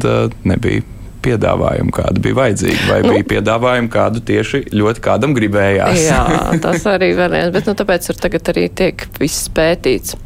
nebija 0.46 0.86
piedāvājumu, 1.26 1.92
kādu 1.94 2.22
bija 2.24 2.38
vajadzīga, 2.40 2.86
vai 2.88 2.98
nu, 3.04 3.12
bija 3.16 3.28
piedāvājumu, 3.34 3.90
kādu 3.92 4.22
tieši 4.26 4.62
ļoti 4.74 5.04
kādam 5.04 5.36
gribējās. 5.36 6.00
jā, 6.06 6.22
tas 6.64 6.86
arī 6.90 7.12
varēs, 7.18 7.52
bet 7.54 7.68
nu, 7.68 7.76
tāpēc 7.78 8.10
tur 8.10 8.20
tagad 8.26 8.52
arī 8.54 8.66
tiek 8.82 9.06
viss 9.20 9.50
pētīts. 9.54 10.16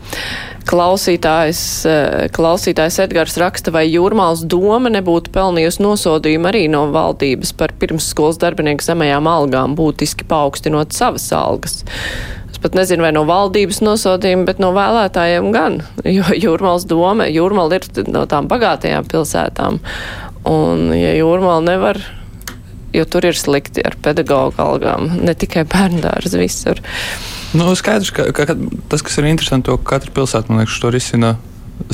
Klausītājs, 0.71 1.61
eh, 1.88 2.26
klausītājs 2.37 3.00
Edgars 3.07 3.38
raksta, 3.40 3.73
vai 3.75 3.87
Jūrmāls 3.88 4.45
doma 4.45 4.92
nebūtu 4.92 5.33
pelnījusi 5.35 5.83
nosodījumu 5.83 6.50
arī 6.52 6.66
no 6.71 6.85
valdības 6.95 7.54
par 7.59 7.75
pirmsskolas 7.80 8.38
darbinieku 8.42 8.85
zemajām 8.85 9.26
algām, 9.30 9.75
būtiski 9.78 10.28
paaugstinot 10.30 10.95
savas 10.95 11.26
algas. 11.35 11.80
Pat 12.61 12.75
nezinu, 12.76 13.07
vai 13.07 13.12
no 13.16 13.23
valdības 13.25 13.78
nosodījuma, 13.80 14.45
bet 14.50 14.59
no 14.61 14.75
vēlētājiem 14.76 15.47
gan, 15.54 15.78
jo 16.04 16.26
Jūrmāls 16.37 16.85
doma, 16.88 17.25
Jūrmāla 17.33 17.78
ir 17.78 18.11
no 18.12 18.26
tām 18.28 18.50
bagātajām 18.50 19.09
pilsētām. 19.09 19.80
Un, 20.50 20.88
ja 20.97 21.12
jūrmāla 21.14 21.62
nevar, 21.62 22.00
jo 22.97 23.04
tur 23.07 23.28
ir 23.28 23.38
slikti 23.38 23.85
ar 23.87 23.95
pedagoģu 24.02 24.62
algām, 24.64 25.12
ne 25.23 25.35
tikai 25.38 25.62
bērndārs 25.69 26.35
visur. 26.38 26.80
Nu, 27.54 27.71
skaidrs, 27.78 28.12
ka, 28.14 28.28
ka, 28.35 28.54
tas, 28.90 29.02
kas 29.07 29.19
ir 29.19 29.30
interesanti, 29.30 29.69
to 29.71 29.78
katra 29.78 30.12
pilsēta, 30.14 30.50
man 30.50 30.62
liekas, 30.62 30.78
to 30.83 30.90
risina 30.95 31.37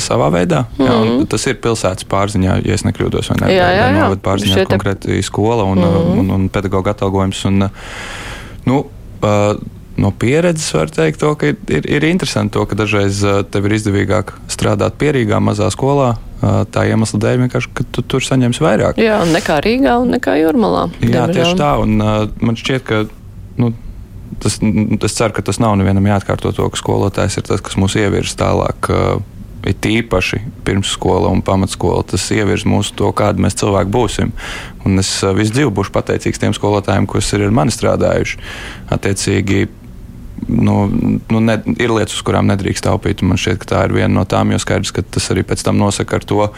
savā 0.01 0.29
veidā. 0.33 0.65
Mm 0.77 0.85
-hmm. 0.85 0.89
jā, 0.89 0.97
mhm. 1.05 1.25
tas 1.25 1.47
ir 1.47 1.55
pilsētas 1.61 2.05
pārziņā, 2.09 2.61
ja 2.65 2.73
es 2.73 2.83
nekļūdos, 2.83 3.31
ne? 3.41 3.53
Jā, 3.53 3.69
jā, 3.71 3.87
jā. 3.97 4.09
Pārziņā 4.21 4.53
Šeit... 4.53 4.67
konkrēti 4.67 5.23
skola 5.23 5.63
un, 5.63 5.77
mm 5.77 5.83
-hmm. 5.83 6.19
un, 6.19 6.29
un, 6.31 6.49
pedagoģa 6.49 6.89
atalgojums. 6.89 7.45
Un, 7.45 7.69
nu, 8.65 8.85
uh, 9.23 9.57
no 9.97 10.11
pieredzes 10.11 10.73
var 10.73 10.89
teikt, 10.89 11.19
to, 11.19 11.35
ka 11.35 11.47
ir, 11.47 11.57
ir 11.67 12.03
interesanti, 12.03 12.53
to, 12.53 12.65
ka 12.65 12.75
dažreiz 12.75 13.23
tev 13.51 13.65
ir 13.65 13.71
izdevīgāk 13.71 14.33
strādāt 14.47 14.97
pierīgā 14.99 15.39
mazā 15.39 15.71
skolā. 15.71 16.15
Tā 16.41 16.83
iemesla 16.85 17.19
dēļ 17.23 17.39
vienkārši, 17.45 17.69
ka 17.73 17.85
tu 17.95 18.03
tur 18.05 18.21
saņemsi 18.21 18.61
vairāk. 18.61 18.99
Jā, 19.01 19.23
nekā 19.25 19.57
Rīgā 19.65 19.95
un 20.03 20.11
nekā 20.13 20.35
Jurmalā. 20.37 20.83
Jā, 21.01 21.25
diemžēl. 21.25 21.33
tieši 21.33 21.57
tā. 21.57 21.71
Un, 21.81 21.97
man 22.41 22.59
šķiet, 22.59 22.83
ka. 22.87 23.03
Nu, 23.57 23.73
Tas, 24.43 24.59
es 24.61 25.13
ceru, 25.17 25.33
ka 25.33 25.41
tas 25.41 25.57
nav 25.57 25.71
nevienam 25.79 26.05
jāatkārto 26.05 26.51
to, 26.53 26.65
ka 26.69 26.77
skolotājs 26.77 27.39
ir 27.39 27.45
tas, 27.47 27.61
kas 27.63 27.77
mūs 27.79 27.95
ievirs 27.97 28.35
tālāk. 28.37 28.89
Ir 29.65 29.73
tīpaši 29.81 30.41
pirmsskola 30.67 31.31
un 31.33 31.41
pamatskola. 31.41 32.03
Tas 32.11 32.27
ievirs 32.35 32.67
mūsu 32.67 32.93
to, 32.99 33.09
kāda 33.17 33.41
mēs 33.41 33.57
cilvēki 33.57 33.89
būsim. 33.95 34.33
Un 34.85 35.01
es 35.01 35.09
visu 35.39 35.55
dzīvi 35.55 35.71
būšu 35.79 35.95
pateicīgs 35.95 36.43
tiem 36.43 36.53
skolotājiem, 36.53 37.07
kas 37.09 37.31
ir 37.33 37.47
ar 37.47 37.55
mani 37.55 37.73
strādājuši. 37.73 38.37
Attiecīgi, 38.93 39.63
nu, 40.47 40.75
nu 41.29 41.39
ne, 41.39 41.57
ir 41.79 41.91
lietas, 41.91 42.17
uz 42.17 42.23
kurām 42.25 42.47
nedrīkst 42.51 42.85
taupīt. 42.87 43.23
Man 43.25 43.39
šķiet, 43.39 43.59
ka 43.61 43.69
tā 43.71 43.83
ir 43.87 43.95
viena 43.97 44.13
no 44.19 44.25
tām, 44.29 44.51
jo 44.53 44.59
skaidrs, 44.61 44.93
ka 44.95 45.03
tas 45.03 45.29
arī 45.33 45.43
pēc 45.47 45.63
tam 45.65 45.79
nosaka 45.81 46.19
to, 46.23 46.49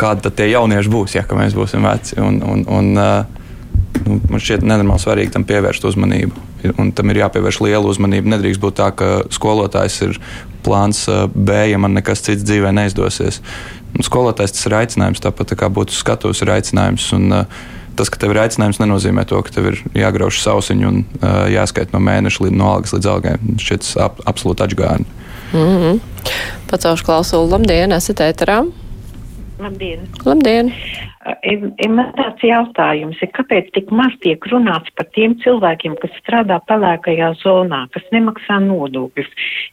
kādi 0.00 0.32
tie 0.34 0.50
jaunieši 0.52 0.92
būs, 0.92 1.16
ja 1.16 1.24
mēs 1.30 1.56
būsim 1.56 1.86
veci. 1.86 2.18
Un, 2.22 2.40
un, 2.44 2.64
un, 2.68 2.90
nu, 2.94 4.18
man 4.30 4.42
šķiet, 4.42 4.66
nenormāli 4.66 5.04
svarīgi 5.04 5.34
tam 5.36 5.46
pievērst 5.48 5.86
uzmanību. 5.90 6.50
Un 6.80 6.90
tam 6.96 7.12
ir 7.12 7.24
jāpievērš 7.24 7.60
liela 7.66 7.84
uzmanība. 7.90 8.34
Nedrīkst 8.36 8.62
būt 8.62 8.78
tā, 8.80 8.90
ka 8.96 9.14
skolotājs 9.34 10.00
ir 10.06 10.18
plāns 10.64 11.04
B, 11.34 11.56
ja 11.68 11.80
man 11.80 11.96
nekas 11.96 12.24
cits 12.24 12.44
dzīvē 12.46 12.72
neizdosies. 12.72 13.42
Un 13.94 14.06
skolotājs 14.06 14.56
tas 14.56 14.66
ir 14.66 14.76
aicinājums, 14.80 15.22
tāpat 15.22 15.52
tā 15.52 15.58
kā 15.60 15.68
būtu 15.70 15.94
skatos, 15.94 16.40
ir 16.42 16.54
aicinājums. 16.56 17.10
Un, 17.18 17.28
uh, 17.44 17.72
tas, 17.96 18.10
ka 18.12 18.20
tev 18.20 18.34
ir 18.34 18.42
aicinājums, 18.44 18.80
nenozīmē 18.82 19.26
to, 19.30 19.40
ka 19.44 19.54
tev 19.54 19.70
ir 19.72 19.82
jāgrauž 19.96 20.40
sausiņu 20.42 20.88
un 20.90 21.02
uh, 21.04 21.44
jāskaita 21.52 21.96
no 21.96 22.02
mēneša 22.04 22.46
līdz 22.46 22.58
no 22.60 22.70
algas 22.74 22.94
līdz 22.96 23.10
algai. 23.10 23.36
Šis 23.62 23.94
ir 23.94 24.04
ap, 24.06 24.20
absolūti 24.30 24.66
atgādājums. 24.66 25.20
Mm 25.54 25.76
-hmm. 25.78 26.00
Pacaušu 26.70 27.04
klausulu, 27.04 27.50
labdien, 27.50 27.92
esat 27.92 28.20
ēterā! 28.20 28.64
Labdien! 29.58 30.08
Labdien. 30.24 30.72
Ir 31.24 31.88
man 31.88 32.10
tāds 32.18 32.42
jautājums, 32.44 33.16
ir, 33.24 33.30
kāpēc 33.32 33.70
tik 33.72 33.88
maz 33.96 34.12
tiek 34.20 34.44
runāts 34.50 34.92
par 34.98 35.06
tiem 35.16 35.32
cilvēkiem, 35.40 35.94
kas 36.02 36.12
strādā 36.20 36.58
pelēkajā 36.68 37.30
zonā, 37.40 37.84
kas 37.94 38.04
nemaksā 38.12 38.58
nodokļus. 38.66 39.30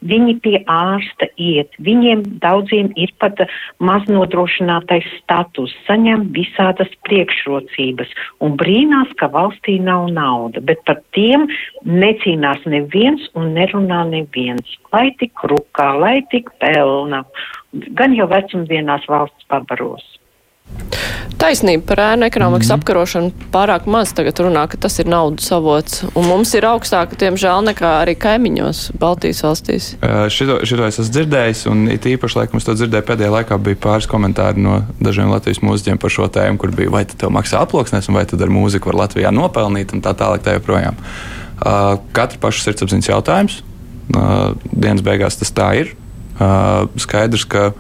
Viņi 0.08 0.38
pie 0.46 0.62
ārsta 0.72 1.28
iet, 1.36 1.76
viņiem 1.84 2.24
daudziem 2.44 2.94
ir 2.96 3.12
pat 3.20 3.44
maz 3.84 4.08
nodrošinātais 4.08 5.10
status, 5.18 5.76
saņem 5.90 6.30
visādas 6.38 6.94
priekšrocības 7.10 8.16
un 8.40 8.56
brīnās, 8.62 9.12
ka 9.20 9.28
valstī 9.36 9.76
nav 9.84 10.08
nauda, 10.16 10.64
bet 10.64 10.80
par 10.88 11.04
tiem 11.18 11.50
necīnās 11.84 12.64
neviens 12.64 13.28
un 13.36 13.52
nerunā 13.60 14.06
neviens. 14.14 14.80
Lai 14.96 15.10
tik 15.20 15.44
rukā, 15.52 15.92
lai 16.00 16.22
tik 16.32 16.48
pelna, 16.64 17.26
gan 18.00 18.16
jau 18.16 18.32
vecumdienās 18.32 19.04
valsts 19.12 19.52
pabaros. 19.52 20.08
Taisnība 21.42 21.88
par 21.90 22.00
ēnu 22.04 22.28
ekonomikas 22.28 22.68
mm 22.68 22.72
-hmm. 22.72 22.80
apkarošanu 22.80 23.32
pārāk 23.54 23.88
maz 23.90 24.12
tagad 24.14 24.40
runā, 24.40 24.68
ka 24.70 24.78
tas 24.78 25.00
ir 25.00 25.08
naudas 25.10 25.52
avots. 25.52 26.04
Un 26.16 26.28
mums 26.28 26.54
ir 26.54 26.68
augstāka, 26.70 27.18
diemžēl, 27.18 27.64
nekā 27.66 27.94
arī 28.04 28.14
kaimiņos 28.16 28.92
Baltijas 29.00 29.42
valstīs. 29.44 29.88
Uh, 30.04 30.30
šito, 30.30 30.60
šito 30.64 30.86
es 30.86 31.00
esmu 31.00 31.14
dzirdējis, 31.14 31.64
un 31.72 31.88
it 31.90 32.06
īpaši, 32.06 32.38
laikam, 32.38 32.58
es 32.58 32.70
to 32.70 32.76
dzirdēju 32.78 33.08
pēdējā 33.10 33.32
laikā, 33.38 33.58
bija 33.58 33.76
pāris 33.88 34.08
komentāri 34.08 34.62
no 34.62 34.84
dažiem 35.00 35.34
Latvijas 35.34 35.64
mūziķiem 35.66 35.98
par 35.98 36.10
šo 36.10 36.28
tēmu, 36.28 36.58
kur 36.58 36.76
bija, 36.78 36.90
vai 36.90 37.06
tev 37.06 37.34
maksā 37.34 37.66
aploksnes, 37.66 38.10
un 38.10 38.16
vai 38.16 38.26
tad 38.26 38.42
ar 38.42 38.50
mūziku 38.50 38.94
var 38.94 39.02
Latvijā 39.08 39.34
nopelnīt, 39.34 39.94
un 39.94 40.02
tā 40.02 40.14
tālāk 40.14 40.46
tā 40.46 40.54
joprojām. 40.60 40.96
Uh, 41.66 41.98
katra 42.12 42.38
paša 42.40 42.64
sirdsapziņas 42.70 43.10
jautājums. 43.10 43.64
Uh, 44.16 44.54
dienas 44.72 45.02
beigās 45.02 45.42
tas 45.42 45.52
tā 45.52 45.74
ir. 45.82 45.96
Uh, 46.38 46.86
skaidrs, 46.98 47.46
ka 47.46 47.72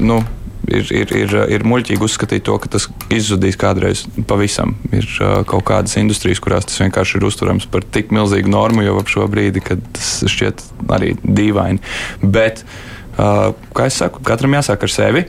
nu, 0.00 0.20
ir, 0.68 0.88
ir, 0.94 1.12
ir, 1.24 1.36
ir 1.56 1.66
muļķīgi 1.68 2.04
uzskatīt 2.04 2.46
to, 2.48 2.56
ka 2.62 2.70
tas 2.76 2.88
izzudīs 3.12 3.58
kādreiz 3.60 4.04
pavisam. 4.28 4.76
Ir 4.92 5.06
uh, 5.20 5.36
kaut 5.48 5.66
kādas 5.68 5.96
industrijas, 6.00 6.42
kurās 6.44 6.68
tas 6.68 6.80
vienkārši 6.82 7.20
ir 7.20 7.28
uztverams 7.28 7.68
par 7.70 7.86
tik 7.96 8.14
milzīgu 8.14 8.52
normu 8.52 8.86
jau 8.86 8.98
ap 9.00 9.12
šo 9.12 9.28
brīdi, 9.30 9.64
kad 9.64 9.82
tas 9.96 10.16
šķiet 10.30 10.66
arī 10.96 11.14
dīvaini. 11.22 11.82
Bet, 12.22 12.66
Uh, 13.14 13.52
kā 13.70 13.84
jau 13.86 13.92
teicu, 13.94 14.22
katram 14.26 14.56
jāsāk 14.56 14.82
ar 14.82 14.90
sevi. 14.90 15.20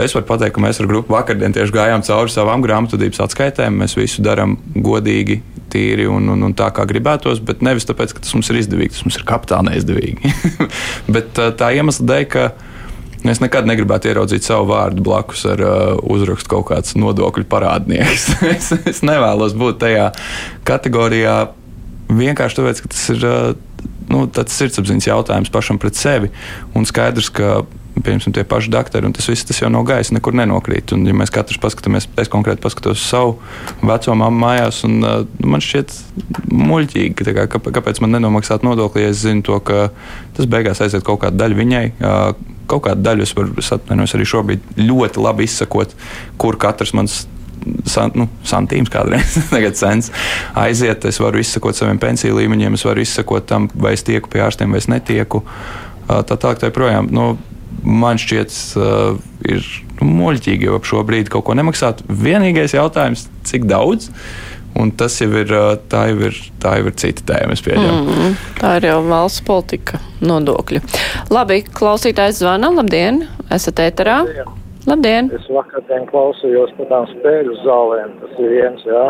Es 0.00 0.14
varu 0.16 0.24
pateikt, 0.30 0.54
ka 0.56 0.62
mēs 0.64 0.78
ar 0.80 0.86
grupu 0.88 1.12
vakardien 1.12 1.52
tieši 1.52 1.74
gājām 1.74 2.04
cauri 2.06 2.32
savām 2.32 2.64
grāmatvedības 2.64 3.20
atskaitēm. 3.26 3.76
Mēs 3.82 3.98
visu 3.98 4.24
darām 4.24 4.54
godīgi, 4.72 5.42
tīri 5.72 6.06
un, 6.08 6.30
un, 6.32 6.46
un 6.48 6.54
tā, 6.56 6.70
kā 6.72 6.86
gribētos, 6.88 7.42
bet 7.44 7.60
nevis 7.64 7.84
tāpēc, 7.88 8.14
ka 8.16 8.24
tas 8.24 8.32
mums 8.36 8.48
ir 8.48 8.62
izdevīgi, 8.62 8.94
tas 8.96 9.04
mums 9.04 9.20
ir 9.20 9.26
kapitāli 9.28 9.74
neizdevīgi. 9.74 10.32
bet 11.18 11.36
tā 11.60 11.70
iemesla 11.76 12.08
dēļ, 12.12 12.24
ka 12.32 12.46
Es 13.24 13.40
nekad 13.40 13.66
negribētu 13.68 14.10
ieraudzīt 14.10 14.44
savu 14.46 14.68
vārdu 14.70 15.04
blakus 15.06 15.46
ar 15.48 15.62
uh, 15.64 15.94
uzrakstu 16.02 16.52
kaut 16.52 16.68
kāds 16.70 16.96
nodokļu 16.98 17.46
parādnieks. 17.50 18.28
es, 18.54 18.72
es 18.92 19.02
nevēlos 19.06 19.56
būt 19.58 19.80
tajā 19.86 20.10
kategorijā 20.68 21.38
vienkārši 22.12 22.60
tāpēc, 22.60 22.82
ka 22.84 22.92
tas 22.92 23.06
ir 23.14 23.26
uh, 23.26 23.48
nu, 24.12 24.26
sirdsapziņas 24.28 25.10
jautājums 25.10 25.52
pašam 25.54 25.80
pret 25.82 25.98
sevi. 25.98 26.30
Un 26.76 26.86
skaidrs, 26.88 27.32
ka 27.34 27.62
piemēram, 27.96 28.34
tie 28.36 28.44
paši 28.48 28.72
doktori, 28.72 29.08
un 29.08 29.14
tas 29.16 29.28
viss 29.30 29.46
tas 29.48 29.60
jau 29.62 29.70
no 29.72 29.82
gaisa 29.86 30.14
nekur 30.16 30.36
nenokrīt. 30.36 30.92
Un, 30.96 31.06
ja 31.08 31.14
mēs 31.16 31.32
katrs 31.34 31.60
paskatāmies, 31.62 32.08
es 32.20 32.32
konkrēti 32.32 32.62
paskatos 32.64 33.04
savu 33.04 33.36
veco 33.82 34.16
mammu 34.22 34.42
mājās, 34.42 34.82
un 34.88 34.98
uh, 35.02 35.22
man 35.44 35.64
šķiet 35.64 35.94
muļķīgi, 36.52 37.32
kā, 37.36 37.46
kāpēc 37.78 38.02
man 38.04 38.16
nenomaksāt 38.16 38.66
nodokli, 38.66 39.06
ja 39.06 39.14
es 39.14 39.22
zinu 39.24 39.44
to, 39.46 39.60
ka 39.64 39.88
tas 40.36 40.50
beigās 40.50 40.82
aiziet 40.84 41.06
kaut 41.06 41.22
kāda 41.24 41.44
daļa 41.44 41.60
viņai. 41.62 41.86
Uh, 41.96 42.52
kaut 42.66 42.86
kādu 42.88 43.04
daļu 43.06 43.22
es 43.22 43.32
varu 43.36 43.64
atvainojos 43.78 44.16
arī 44.18 44.26
šobrīd 44.26 44.70
ļoti 44.82 45.22
labi 45.22 45.46
izsakot, 45.46 45.94
kur 46.40 46.58
katrs 46.60 46.94
mans 46.98 47.24
san, 47.88 48.12
nu, 48.18 48.28
santīms 48.46 48.90
kādreiz, 48.92 49.38
tagad 49.54 49.78
cents 49.78 50.12
aiziet. 50.58 51.06
Es 51.08 51.20
varu 51.22 51.40
izsakot 51.42 51.78
saviem 51.78 52.00
pensiju 52.02 52.38
līmeņiem, 52.38 52.78
es 52.78 52.86
varu 52.86 53.04
izsakot 53.04 53.46
tam, 53.48 53.70
vai 53.74 53.96
es 53.96 54.04
tieku 54.06 54.30
pie 54.32 54.44
ārstiem 54.46 54.74
vai 54.74 54.82
es 54.82 54.90
netieku. 54.90 55.42
Tā 56.06 56.36
tālāk, 56.36 56.60
tā 56.62 56.70
projām. 56.74 57.08
Nu, 57.10 57.34
man 57.86 58.20
šķiet, 58.20 58.58
uh, 58.80 59.16
ir 59.46 59.62
nu, 60.00 60.10
muļķīgi 60.18 60.68
jau 60.68 60.76
ap 60.80 60.88
šo 60.88 61.04
brīdi 61.06 61.32
kaut 61.32 61.46
ko 61.48 61.56
nemaksāt. 61.58 62.02
Vienīgais 62.10 62.76
jautājums, 62.76 63.28
cik 63.48 63.68
daudz? 63.70 64.10
Un 64.76 64.90
tas 64.92 65.14
jau 65.22 65.30
ir, 65.40 65.54
tā 65.88 66.02
jau 66.10 66.18
ir, 66.28 66.36
tā 66.60 66.74
jau 66.76 66.90
ir 66.90 66.96
cita 67.00 67.24
tēma. 67.30 67.56
Mm, 67.56 68.34
tā 68.58 68.74
ir 68.76 68.90
jau 68.90 68.98
valsts 69.06 69.40
politika, 69.46 70.02
nodokļi. 70.20 70.82
Labi, 71.32 71.62
klausītājs 71.78 72.42
zvana. 72.42 72.68
Labdien, 72.76 73.22
esat 73.56 73.80
ēterā. 73.86 74.20
Labdien. 74.26 74.62
Labdien! 74.86 75.32
Es 75.34 75.46
vakardien 75.50 76.04
klausījos 76.06 76.70
par 76.76 76.86
tām 76.92 77.08
spēļu 77.10 77.56
zālēm. 77.64 78.12
Tas 78.20 78.36
ir 78.38 78.52
viens, 78.52 78.84
jā, 78.86 79.00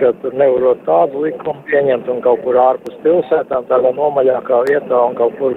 ka 0.00 0.10
tur 0.22 0.34
nevarot 0.38 0.80
tādu 0.86 1.22
likumu 1.24 1.62
pieņemt 1.68 2.08
un 2.12 2.20
kaut 2.24 2.42
kur 2.44 2.58
ārpus 2.60 2.98
pilsētām, 3.04 3.66
tādā 3.70 3.92
nomaļākā 3.96 4.60
vietā 4.68 5.00
un 5.08 5.16
kaut 5.18 5.34
kur, 5.38 5.56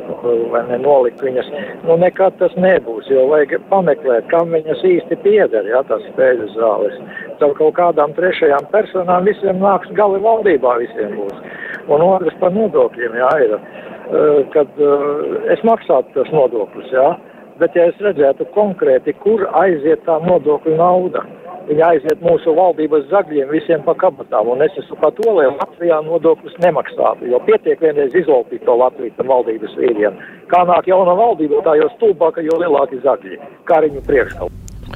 vai 0.54 0.63
ne, 0.70 0.80
nolikt 0.84 1.24
viņas. 1.25 1.51
Nu, 1.86 1.98
nekad 2.01 2.38
tas 2.42 2.56
nebūs, 2.60 3.10
jo 3.12 3.27
vajag 3.32 3.58
pameklēt, 3.72 4.30
kam 4.34 4.56
viņas 4.56 4.84
īsti 4.92 5.20
pieder, 5.25 5.70
jā, 5.72 5.84
tās 5.89 6.04
spēļu 6.13 6.50
zāles. 6.56 6.98
Caur 7.42 7.56
kaut 7.60 7.77
kādām 7.80 8.15
trešajām 8.18 8.72
personām 8.74 9.30
visiem 9.30 9.62
nāks 9.63 9.92
gali 10.00 10.24
valdībā 10.24 10.80
visiem 10.84 11.15
būs. 11.20 11.46
Un 11.92 12.01
otrs 12.01 12.36
par 12.42 12.56
nodokļiem, 12.56 13.22
jā, 13.22 13.32
ir, 13.46 13.56
eh, 13.56 14.44
kad 14.56 14.82
eh, 14.82 15.08
es 15.54 15.63
maksātu 15.68 16.18
tos 16.18 16.34
nodokļus, 16.34 16.92
jā 16.96 17.13
bet 17.60 17.75
ja 17.77 17.88
es 17.89 18.00
redzētu 18.04 18.48
konkrēti, 18.56 19.15
kur 19.24 19.46
aiziet 19.62 20.04
tā 20.08 20.18
nodokļu 20.25 20.75
nauda, 20.79 21.24
viņa 21.70 21.90
aiziet 21.92 22.24
mūsu 22.25 22.54
valdības 22.58 23.08
zagļiem 23.12 23.51
visiem 23.54 23.84
pa 23.86 23.96
kabatām, 24.00 24.51
un 24.54 24.64
es 24.66 24.75
esmu 24.82 24.98
par 25.01 25.14
to, 25.18 25.28
lai 25.38 25.48
Latvijā 25.51 26.00
nodokļus 26.06 26.58
nemaksātu, 26.64 27.30
jo 27.32 27.42
pietiek 27.48 27.82
vienreiz 27.82 28.16
izlaupīt 28.16 28.66
to 28.66 28.78
Latviju 28.80 29.14
par 29.18 29.30
valdības 29.34 29.78
vīriem. 29.80 30.20
Kā 30.51 30.64
nāk 30.70 30.90
jauna 30.92 31.16
valdība, 31.18 31.64
tā 31.66 31.78
jo 31.80 31.90
stulbāka, 31.96 32.44
jo 32.46 32.60
lielāki 32.62 33.01
zagļi, 33.06 33.40
kariņu 33.70 34.04
priekškalā. 34.06 34.51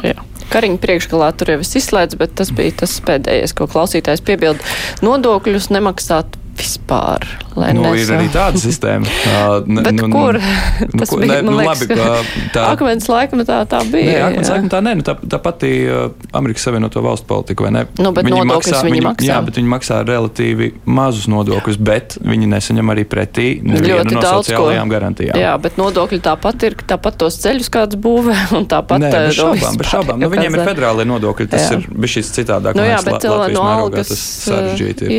Jā. 0.06 0.18
Kariņa 0.50 0.82
priekšgalā 0.82 1.30
tur 1.38 1.52
jau 1.54 1.60
viss 1.62 1.78
izslēdz, 1.78 2.18
bet 2.18 2.34
tas 2.40 2.50
bija 2.56 2.74
tas 2.82 2.96
pēdējais, 3.06 3.54
ko 3.58 3.68
klausītājs 3.70 4.24
piebilda. 4.26 4.66
Nodokļus 5.06 5.70
nemaksāt 5.76 6.40
vispār. 6.60 7.26
Nu, 7.60 7.82
nesu. 7.82 8.06
ir 8.06 8.12
arī 8.15 8.28
tāda 8.34 8.60
sistēma. 8.62 9.08
Uh, 9.30 9.62
ne, 9.67 9.84
Bet 9.86 9.93
nu, 9.93 10.08
nu 10.10 10.15
kur? 10.15 10.38
Nu, 10.39 11.00
tas 11.00 11.12
bija, 11.13 11.28
ne, 11.30 11.36
nu, 11.45 11.54
liekas, 11.60 11.84
labi, 11.86 12.41
tā 12.56 12.63
akmens 12.74 13.06
laikmetā 13.10 13.58
tā 13.69 13.80
bija. 13.91 14.08
Nē, 14.10 14.22
akmens 14.26 14.50
laikmetā 14.52 14.80
nē, 14.84 14.93
nu, 15.00 15.04
tā, 15.06 15.13
tā 15.32 15.39
pati 15.43 15.69
uh, 15.86 16.08
Amerikas 16.36 16.65
Savienoto 16.65 17.04
valstu 17.06 17.28
politika, 17.30 17.65
vai 17.65 17.72
ne? 17.76 17.84
Nu, 18.02 18.12
bet 18.15 18.26
viņi 18.26 18.45
maksā, 18.50 18.80
viņi, 18.88 19.04
maksā. 19.06 19.28
Jā, 19.28 19.38
bet 19.45 19.60
viņi 19.60 19.69
maksā 19.69 20.00
relatīvi 20.08 20.69
mazus 20.89 21.28
nodokļus, 21.32 21.80
bet 21.89 22.17
viņi 22.26 22.50
nesaņem 22.56 22.93
arī 22.95 23.06
pretī 23.12 23.48
nevienu 23.62 24.17
no 24.17 24.24
sociālajām 24.26 24.89
ko. 24.89 24.95
garantijām. 24.95 25.39
Jā, 25.39 25.54
bet 25.62 25.78
nodokļi 25.80 26.22
tāpat 26.26 26.67
ir, 26.69 26.78
tāpat 26.89 27.19
tos 27.22 27.38
ceļus 27.43 27.69
kāds 27.76 28.00
būvē, 28.02 28.38
un 28.60 28.67
tāpat. 28.72 29.06
Nē, 29.06 29.13
bez 29.13 29.39
šaubām, 29.39 29.80
bez 29.84 29.93
šaubām. 29.93 30.24
Nu, 30.24 30.32
viņiem 30.34 30.58
ir 30.58 30.65
federālie 30.72 31.08
nodokļi, 31.12 31.50
tas 31.54 31.67
jā. 31.67 31.78
ir 31.78 32.02
bijis 32.08 32.34
citādāk. 32.36 32.80
Nu, 32.80 32.88
jā, 32.88 33.00
bet 33.06 33.30
no 33.54 33.67
algas 33.67 34.15
sarežģīti 34.15 35.13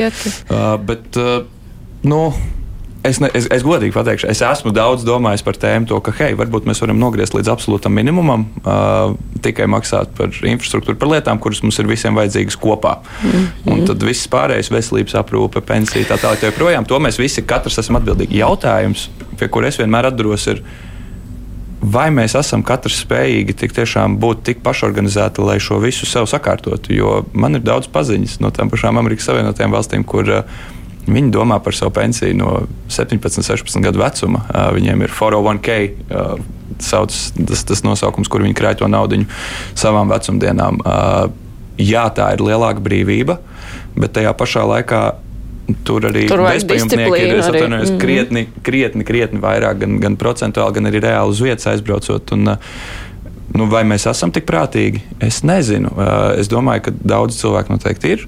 bet, 0.87 1.21
nu, 2.03 2.23
Es, 3.01 3.17
ne, 3.17 3.31
es, 3.33 3.47
es 3.49 3.63
godīgi 3.65 3.95
pateikšu, 3.95 4.27
es 4.29 4.43
esmu 4.45 4.75
daudz 4.77 5.07
domājis 5.09 5.41
par 5.45 5.57
tēmu, 5.57 5.89
to, 5.89 5.97
ka, 6.05 6.13
hei, 6.19 6.35
varbūt 6.37 6.67
mēs 6.69 6.83
varam 6.83 6.99
nogriezt 7.01 7.33
līdz 7.33 7.49
absolūtam 7.49 7.95
minimumam, 7.97 8.43
uh, 8.61 9.15
tikai 9.41 9.65
maksāt 9.73 10.13
par 10.19 10.29
infrastruktūru, 10.29 10.99
par 11.01 11.09
lietām, 11.09 11.41
kuras 11.41 11.63
mums 11.65 11.79
ir 11.81 11.89
visiem 11.89 12.19
vajadzīgas 12.19 12.59
kopā. 12.61 12.99
Mm 13.01 13.31
-hmm. 13.31 13.71
Un 13.73 13.87
tad 13.89 14.05
viss 14.05 14.29
pārējais, 14.29 14.69
veselības 14.69 15.17
aprūpe, 15.17 15.63
pensija, 15.65 16.05
tā 16.05 16.19
tālāk, 16.21 16.43
tā 16.43 16.51
joprojām, 16.51 16.85
to 16.85 16.99
mēs 17.01 17.19
visi 17.19 17.43
katrs 17.43 17.79
esam 17.79 17.97
atbildīgi. 17.97 18.37
Jautājums, 18.37 19.09
pie 19.39 19.49
kura 19.49 19.69
es 19.69 19.79
vienmēr 19.79 20.07
atduros, 20.07 20.47
ir, 20.47 20.63
vai 21.81 22.11
mēs 22.11 22.37
esam 22.39 22.63
katrs 22.63 23.01
spējīgi 23.07 23.55
tik 23.55 23.73
tiešām 23.73 24.19
būt 24.19 24.43
tik 24.43 24.61
pašorganizēti, 24.63 25.41
lai 25.41 25.57
šo 25.59 25.79
visu 25.81 26.07
sev 26.07 26.27
sakārtotu. 26.27 26.93
Jo 26.93 27.25
man 27.33 27.55
ir 27.55 27.61
daudz 27.61 27.89
paziņas 27.89 28.41
no 28.41 28.51
tām 28.51 28.71
pašām 28.71 28.99
Amerikas 28.99 29.25
Savienotajām 29.25 29.73
valstīm, 29.73 30.05
kur 30.05 30.29
uh, 30.29 30.45
Viņi 31.11 31.33
domā 31.35 31.59
par 31.63 31.77
savu 31.77 31.93
pensiju 31.97 32.37
no 32.39 32.51
17, 32.93 33.43
16 33.43 33.85
gadu 33.85 34.03
vecuma. 34.03 34.45
Viņiem 34.77 35.07
ir 35.07 35.15
401k. 35.15 35.79
Sauc, 36.81 37.13
tas, 37.49 37.65
tas 37.69 37.83
nosaukums, 37.85 38.31
kur 38.31 38.45
viņi 38.45 38.57
krāj 38.57 38.79
to 38.81 38.89
naudu 38.89 39.25
savām 39.79 40.13
vecumdienām. 40.13 40.81
Jā, 41.81 42.05
tā 42.15 42.31
ir 42.37 42.45
lielāka 42.45 42.83
brīvība, 42.85 43.39
bet 43.97 44.15
tajā 44.17 44.33
pašā 44.37 44.65
laikā 44.69 45.03
tur 45.87 46.07
arī 46.09 46.27
bezpajumtnieki 46.29 47.21
ir 47.25 47.43
atvainojos, 47.45 47.93
mm. 47.93 48.01
krietni, 48.03 48.47
krietni, 48.67 49.07
krietni 49.07 49.43
vairāk, 49.43 49.79
gan, 49.83 49.99
gan 50.03 50.17
procentuāli, 50.21 50.77
gan 50.79 50.91
arī 50.91 51.03
reāli 51.05 51.35
uz 51.35 51.43
vietas 51.45 51.69
aizbraucot. 51.73 52.35
Un, 52.37 52.55
nu, 53.57 53.69
vai 53.71 53.85
mēs 53.89 54.09
esam 54.11 54.33
tik 54.35 54.49
prātīgi? 54.49 55.05
Es 55.23 55.43
nezinu. 55.47 55.93
Es 56.41 56.51
domāju, 56.53 56.89
ka 56.89 56.97
daudz 57.15 57.39
cilvēku 57.41 57.77
noteikti 57.77 58.17
ir. 58.17 58.27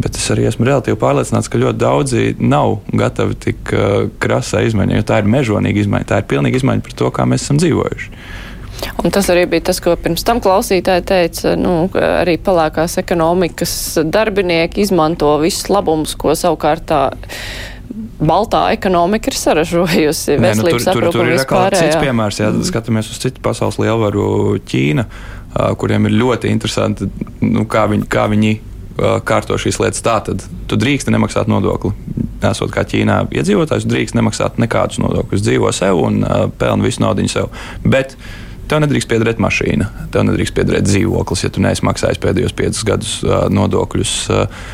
Bet 0.00 0.16
es 0.16 0.24
arī 0.32 0.46
esmu 0.48 0.64
relatīvi 0.64 0.96
pārliecināts, 1.00 1.50
ka 1.52 1.60
ļoti 1.60 1.78
daudzi 1.80 2.22
nav 2.40 2.78
gatavi 2.96 3.36
tik 3.44 3.74
uh, 3.76 4.06
krasai 4.22 4.64
izmaiņai, 4.70 5.02
jo 5.02 5.08
tā 5.10 5.20
ir 5.20 5.28
mežonīga 5.34 5.84
izmaiņa. 5.84 6.08
Tā 6.08 6.22
ir 6.22 6.30
pilnīga 6.30 6.62
izmaiņa 6.62 6.86
par 6.86 6.96
to, 7.02 7.10
kā 7.12 7.28
mēs 7.28 7.44
esam 7.44 7.60
dzīvojuši. 7.60 8.10
Un 9.04 9.12
tas 9.14 9.28
arī 9.30 9.44
bija 9.50 9.68
tas, 9.68 9.78
ko 9.84 9.92
pirms 10.00 10.24
tam 10.26 10.40
klausītāji 10.42 11.04
teica, 11.06 11.52
nu, 11.60 11.74
arī 11.94 12.38
palākās 12.42 12.96
ekonomikas 13.02 13.74
darbinieki 14.08 14.82
izmanto 14.82 15.36
visus 15.42 15.68
labumus, 15.70 16.16
ko 16.18 16.34
savukārt 16.38 16.88
tā 16.90 17.02
baltā 18.22 18.64
ekonomika 18.74 19.30
ir 19.30 19.38
saražojusi. 19.38 20.38
Nē, 20.40 20.54
nu, 20.58 20.66
tur, 20.66 20.82
tur, 20.88 21.08
tur 21.14 21.30
ir 21.30 21.38
atkal 21.42 21.68
cits 21.76 22.00
piemērs, 22.00 22.40
ja 22.42 22.50
mm. 22.50 22.66
skatāmies 22.70 23.10
uz 23.12 23.20
citu 23.22 23.42
pasaules 23.44 23.78
lielvaru 23.82 24.26
Ķīnu, 24.66 25.06
kuriem 25.78 26.08
ir 26.08 26.18
ļoti 26.22 26.52
interesanti, 26.52 27.10
nu, 27.44 27.66
kā, 27.70 27.86
viņi, 27.92 28.08
kā 28.10 28.26
viņi 28.32 28.54
kārto 29.28 29.56
šīs 29.60 29.80
lietas 29.82 30.04
tā, 30.04 30.18
tad 30.26 30.44
tu 30.68 30.78
drīksti 30.80 31.12
nemaksāt 31.14 31.50
nodokli. 31.50 31.92
Esot 32.42 32.72
kā 32.74 32.82
Ķīnā 32.88 33.20
iedzīvotājs, 33.38 33.86
drīkst 33.86 34.16
nemaksāt 34.18 34.58
nekādus 34.58 34.98
nodokļus. 35.02 35.44
Dzīvo 35.46 35.70
sev 35.74 36.00
un 36.02 36.22
uh, 36.24 36.48
pelna 36.58 36.86
visu 36.86 37.04
naudu 37.04 37.26
sev. 37.30 37.52
Bet 37.86 38.16
tev 38.70 38.82
nedrīkst 38.82 39.10
piederēt 39.10 39.42
mašīna, 39.42 39.88
tev 40.14 40.26
nedrīkst 40.26 40.56
piederēt 40.56 40.88
dzīvoklis, 40.88 41.44
ja 41.46 41.52
tu 41.54 41.62
neesi 41.62 41.86
maksājis 41.86 42.20
pēdējos 42.22 42.56
piecus 42.58 42.82
gadus 42.88 43.14
uh, 43.26 43.46
nodokļus. 43.52 44.16
Uh, 44.32 44.68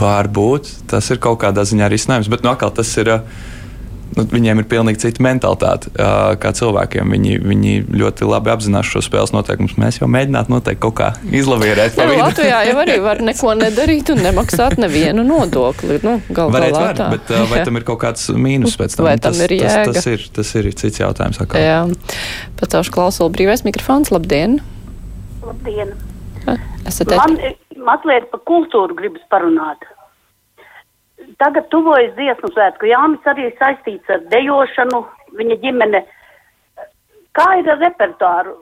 varbūt 0.00 0.68
tas 0.90 1.06
ir 1.08 1.22
kaut 1.22 1.38
kādā 1.40 1.62
ziņā 1.64 1.88
risinājums, 1.88 2.28
bet 2.32 2.42
nu, 2.44 2.52
atkal 2.52 2.74
tas 2.74 2.90
ir. 3.00 3.14
Uh, 3.20 3.56
nu, 4.16 4.24
viņiem 4.30 4.62
ir 4.62 4.66
pilnīgi 4.70 5.02
cita 5.04 5.22
mentalitāte 5.24 5.90
uh, 5.92 6.32
kā 6.40 6.52
cilvēkiem. 6.56 7.12
Viņi, 7.14 7.36
viņi 7.44 7.74
ļoti 8.00 8.28
labi 8.28 8.52
apzinās 8.52 8.88
šo 8.90 9.02
spēles 9.04 9.34
noteikumus. 9.34 9.76
Mēs 9.80 10.00
jau 10.00 10.08
mēģinām 10.10 10.50
noteikti 10.52 10.82
kaut 10.82 10.96
kā 11.00 11.10
izlavierēt. 11.26 11.98
Nu, 12.00 12.18
Latvijā 12.20 12.62
jau 12.70 12.76
arī 12.82 12.98
var 13.04 13.22
neko 13.24 13.54
nedarīt 13.60 14.12
un 14.14 14.22
nemaksāt 14.26 14.78
nevienu 14.80 15.24
nodokli. 15.26 16.00
Nu, 16.06 16.18
Varētu 16.30 16.76
var, 16.76 17.02
bet 17.14 17.32
uh, 17.34 17.46
vai 17.50 17.62
tam 17.66 17.80
ir 17.80 17.86
kaut 17.88 18.02
kāds 18.02 18.28
mīnus 18.34 18.76
pēc 18.80 18.98
tam? 18.98 19.08
Vai 19.08 19.16
tam 19.20 19.36
tas, 19.36 19.44
ir 19.46 19.56
jēga? 19.60 19.86
Tas, 19.90 20.00
tas, 20.00 20.10
ir, 20.10 20.26
tas 20.40 20.52
ir 20.58 20.70
cits 20.82 21.02
jautājums. 21.02 21.40
Atkal. 21.44 21.62
Jā, 21.62 21.80
pacelšu 22.60 22.94
klausulu 22.94 23.32
brīvais 23.34 23.64
mikrofons. 23.66 24.12
Labdien! 24.14 24.60
Labdien! 25.44 25.94
Esat 26.88 27.12
Man 27.12 27.36
mazliet 27.84 28.28
par 28.32 28.42
kultūru 28.48 28.96
gribas 28.96 29.24
parunāt 29.32 29.84
tagad 31.42 31.68
tuvojas 31.72 32.14
dziesmu 32.16 32.50
svētku. 32.54 32.88
Jānis 32.90 33.28
arī 33.32 33.50
saistīts 33.58 34.10
ar 34.12 34.24
dejošanu, 34.32 35.04
viņa 35.40 35.58
ģimene. 35.64 36.04
Kā 37.36 37.48
ir 37.60 37.70
ar 37.70 37.80
repertuāru? 37.82 38.56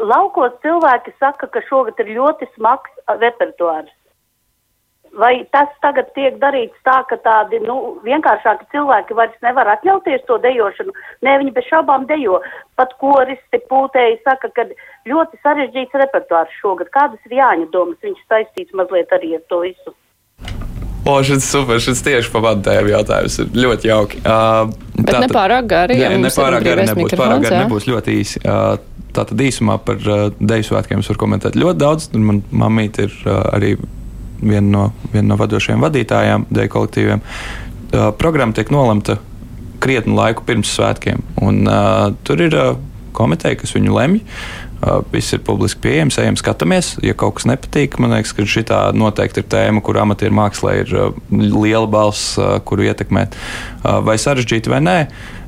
Laukos 0.00 0.56
cilvēki 0.64 1.12
saka, 1.20 1.48
ka 1.52 1.62
šogad 1.68 2.00
ir 2.04 2.16
ļoti 2.16 2.48
smags 2.54 2.92
repertuārs. 3.20 3.92
Vai 5.16 5.46
tas 5.54 5.70
tagad 5.80 6.10
tiek 6.16 6.34
darīts 6.42 6.76
tā, 6.84 6.98
ka 7.08 7.16
tādi 7.24 7.60
nu, 7.64 7.96
vienkāršāki 8.04 8.66
cilvēki 8.74 9.16
vairs 9.16 9.36
nevar 9.44 9.70
atļauties 9.76 10.26
to 10.28 10.36
dejošanu? 10.44 10.92
Nē, 11.24 11.38
viņi 11.40 11.54
bez 11.56 11.68
šaubām 11.70 12.04
dejo. 12.10 12.42
Pat 12.76 12.92
koristi 13.00 13.62
pūtēji 13.70 14.18
saka, 14.26 14.50
ka 14.52 14.66
ļoti 15.08 15.40
sarežģīts 15.44 16.00
repertuārs 16.02 16.58
šogad. 16.60 16.92
Kādas 16.92 17.30
ir 17.30 17.38
Jāņa 17.38 17.70
domas? 17.72 18.02
Viņš 18.04 18.26
saistīts 18.28 18.76
mazliet 18.76 19.14
arī 19.16 19.38
ar 19.38 19.46
to 19.48 19.62
visu. 19.64 19.96
O, 21.06 21.16
šis 21.22 21.46
super, 21.46 21.78
šis 21.82 22.02
tieši 22.02 22.32
pa 22.34 22.42
vadītājiem 22.42 22.90
jautājums 22.90 23.38
ir 23.42 23.50
ļoti 23.62 23.90
jauki. 23.90 24.20
Uh, 24.24 24.72
Bet 24.96 25.12
tā, 25.12 25.20
nepārāk 25.22 25.68
gari, 25.70 25.98
ja 26.00 26.10
ne, 26.10 26.18
nepārāk 26.24 26.64
gari 26.66 26.86
nebūs, 26.88 27.14
pārāk 27.14 27.44
gari 27.44 27.60
nebūs 27.62 27.86
ļoti 27.90 28.20
īsi. 28.22 28.42
Uh, 28.42 28.76
Tātad 29.16 29.40
īsumā 29.40 29.78
par 29.80 30.02
uh, 30.12 30.26
Deju 30.36 30.66
svētkiem 30.66 31.00
es 31.00 31.06
varu 31.08 31.22
komentēt 31.22 31.54
ļoti 31.56 31.80
daudz. 31.80 32.08
Man 32.20 32.42
mamīte 32.52 33.06
ir 33.06 33.14
uh, 33.22 33.38
arī 33.54 33.70
viena 34.42 34.66
no, 34.66 34.82
viena 35.14 35.30
no 35.30 35.38
vadošajiem 35.40 35.86
vadītājiem 35.86 36.44
Deju 36.52 36.74
kolektīviem. 36.74 37.22
Uh, 37.22 38.10
programma 38.18 38.56
tiek 38.58 38.74
nolemta 38.74 39.16
krietnu 39.80 40.18
laiku 40.18 40.44
pirms 40.44 40.74
svētkiem, 40.74 41.22
un 41.46 41.64
uh, 41.64 42.10
tur 42.28 42.44
ir 42.44 42.58
uh, 42.58 42.74
komiteja, 43.16 43.56
kas 43.56 43.72
viņu 43.78 43.96
lemj. 43.96 44.20
Uh, 44.20 44.65
viss 45.12 45.32
ir 45.32 45.40
publiski 45.46 45.80
pieejams, 45.86 46.18
ejam, 46.20 46.36
skatāmies. 46.36 46.92
Ja 47.04 47.14
kaut 47.18 47.38
kas 47.38 47.46
nepatīk, 47.48 47.96
man 48.02 48.12
liekas, 48.12 48.34
ka 48.36 48.44
šī 48.44 48.66
noteikti 48.96 49.42
ir 49.42 49.48
tēma, 49.52 49.82
kur 49.84 49.98
amatieru 50.02 50.36
mākslā 50.36 50.74
ir 50.82 50.92
liela 51.32 51.88
balss, 51.90 52.36
kuru 52.68 52.86
ietekmēt. 52.86 53.34
Vai 53.82 54.18
sarežģīti 54.20 54.72
vai 54.72 54.82
nē, 54.84 54.96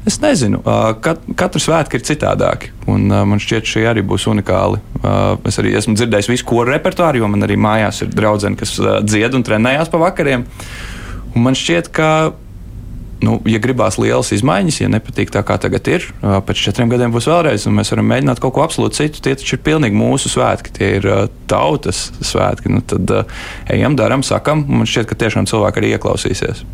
es 0.09 0.19
nezinu. 0.23 0.63
Kat, 1.05 1.23
katru 1.39 1.61
svētku 1.63 1.99
ir 1.99 2.07
citādāki, 2.09 2.73
un 2.89 3.07
man 3.13 3.43
šķiet, 3.43 3.69
šī 3.69 3.85
arī 3.93 4.05
būs 4.07 4.27
unikāli. 4.33 4.81
Es 5.49 5.61
arī 5.61 5.77
esmu 5.79 5.95
dzirdējis 5.99 6.33
visu 6.33 6.49
koru 6.49 6.73
repertuāru, 6.73 7.21
jo 7.23 7.31
man 7.31 7.45
arī 7.47 7.61
mājās 7.61 8.03
ir 8.07 8.13
draudzene, 8.15 8.59
kas 8.59 8.79
dzied 9.05 9.37
un 9.37 9.45
trenējās 9.47 9.93
pa 9.93 10.01
vakariem. 10.09 10.49
Un 11.37 11.45
man 11.45 11.59
šķiet, 11.59 11.93
ka 11.95 12.11
nu, 13.25 13.39
ja 13.49 13.61
gribās 13.63 13.99
lielas 14.01 14.31
izmaiņas, 14.37 14.81
ja 14.83 14.91
nepatīk 14.93 15.33
tā, 15.35 15.43
kā 15.47 15.59
tagad 15.61 15.89
ir, 15.91 16.07
pēc 16.21 16.65
četriem 16.69 16.91
gadiem 16.93 17.15
būs 17.15 17.29
vēlreiz, 17.31 17.67
un 17.69 17.77
mēs 17.79 17.93
varam 17.95 18.09
mēģināt 18.13 18.43
kaut 18.43 18.55
ko 18.57 18.65
absolūti 18.65 19.03
citu. 19.03 19.23
Tie 19.25 19.35
taču 19.39 19.57
ir 19.57 19.65
pilnīgi 19.67 19.99
mūsu 19.99 20.33
svētki, 20.33 20.75
tie 20.79 20.91
ir 21.01 21.09
tautas 21.51 22.09
svētki. 22.21 22.73
Nu, 22.73 22.83
tad 22.87 23.13
ejam, 23.75 23.99
darām, 23.99 24.25
sakam, 24.27 24.65
un 24.69 24.83
man 24.83 24.91
šķiet, 24.91 25.11
ka 25.11 25.19
tiešām 25.25 25.49
cilvēki 25.51 25.83
arī 25.83 25.95
ieklausīsies. 25.97 26.65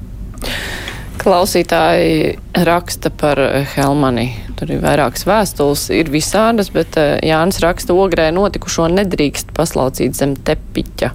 Klausītāji 1.24 2.34
raksta 2.66 3.12
par 3.14 3.40
Helmani. 3.76 4.28
Tur 4.64 4.78
ir 4.78 4.80
vairākas 4.80 5.26
vēstules, 5.28 5.80
ir 5.92 6.08
visādas, 6.08 6.70
bet 6.72 6.96
Jānis 6.96 7.58
raksta, 7.60 7.92
ogrē 8.00 8.30
notikušo 8.32 8.86
nedrīkst 8.88 9.50
paslaucīt 9.52 10.16
zem 10.16 10.32
tepiķa. 10.40 11.10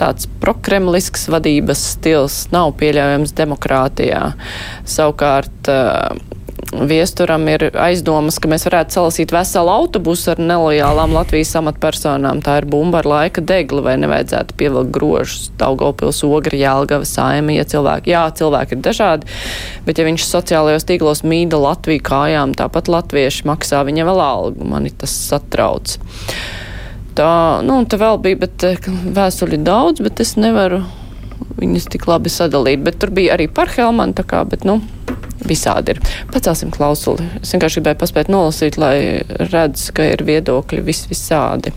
Tāds 0.00 0.26
prokremlisks 0.42 1.28
vadības 1.30 1.84
stils 1.92 2.40
nav 2.50 2.72
pieļaujams 2.80 3.36
demokrātijā. 3.38 4.24
Savukārt 4.82 5.70
Viesturam 6.68 7.46
ir 7.48 7.62
aizdomas, 7.80 8.36
ka 8.36 8.48
mēs 8.50 8.66
varētu 8.68 8.98
salasīt 8.98 9.32
veselu 9.32 9.70
autobusu 9.72 10.34
ar 10.34 10.42
nelojālām 10.42 11.14
Latvijas 11.16 11.54
amatpersonām. 11.56 12.42
Tā 12.44 12.58
ir 12.60 12.66
bumba 12.68 13.00
ar 13.00 13.08
laika 13.08 13.40
degli, 13.40 13.80
vai 13.84 13.94
nevajadzētu 14.02 14.56
pievilkt 14.60 14.92
grožus 14.92 15.48
Daugopils, 15.60 16.20
Ogri, 16.28 16.60
Jālgava, 16.60 17.08
Saima, 17.08 17.54
ja 17.56 17.64
cilvēki, 17.68 18.12
jā, 18.12 18.26
cilvēki 18.36 18.76
ir 18.76 18.82
dažādi, 18.84 19.32
bet 19.88 19.96
ja 19.96 20.04
viņš 20.10 20.26
sociālajos 20.28 20.84
tīklos 20.90 21.24
mīda 21.24 21.56
Latviju 21.62 22.04
kājām, 22.04 22.52
tāpat 22.58 22.92
latvieši 22.92 23.48
maksā 23.48 23.80
viņa 23.88 24.04
vēl 24.10 24.22
algu, 24.26 24.68
mani 24.68 24.92
tas 24.92 25.14
satrauc. 25.30 25.96
Tā, 27.16 27.32
nu, 27.64 27.80
un 27.80 27.88
te 27.88 27.96
vēl 27.98 28.20
bija, 28.22 28.42
bet 28.44 28.68
eh, 28.68 28.92
vēstuļi 29.16 29.62
daudz, 29.64 30.04
bet 30.04 30.20
es 30.20 30.36
nevaru 30.36 30.84
viņus 31.56 31.88
tik 31.96 32.04
labi 32.10 32.30
sadalīt, 32.30 32.84
bet 32.84 33.00
tur 33.00 33.10
bija 33.14 33.34
arī 33.38 33.48
par 33.48 33.72
Helmanu, 33.72 34.14
tā 34.20 34.28
kā, 34.28 34.44
bet, 34.46 34.68
nu, 34.68 34.82
visādi 35.48 35.96
ir. 35.96 36.02
Pacelsim 36.34 36.74
klausuli. 36.74 37.26
Es 37.42 37.54
vienkārši 37.54 37.80
gribēju 37.80 38.02
paspēt 38.04 38.30
nolasīt, 38.32 38.78
lai 38.80 39.24
redz, 39.48 39.88
ka 39.96 40.06
ir 40.12 40.26
viedokļi 40.28 40.84
vis 40.86 41.06
visādi. 41.10 41.74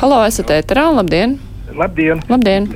Halo, 0.00 0.22
esat 0.28 0.52
ēterā, 0.54 0.90
labdien! 0.92 1.38
Labdien! 1.38 1.53
Labdien. 1.78 2.20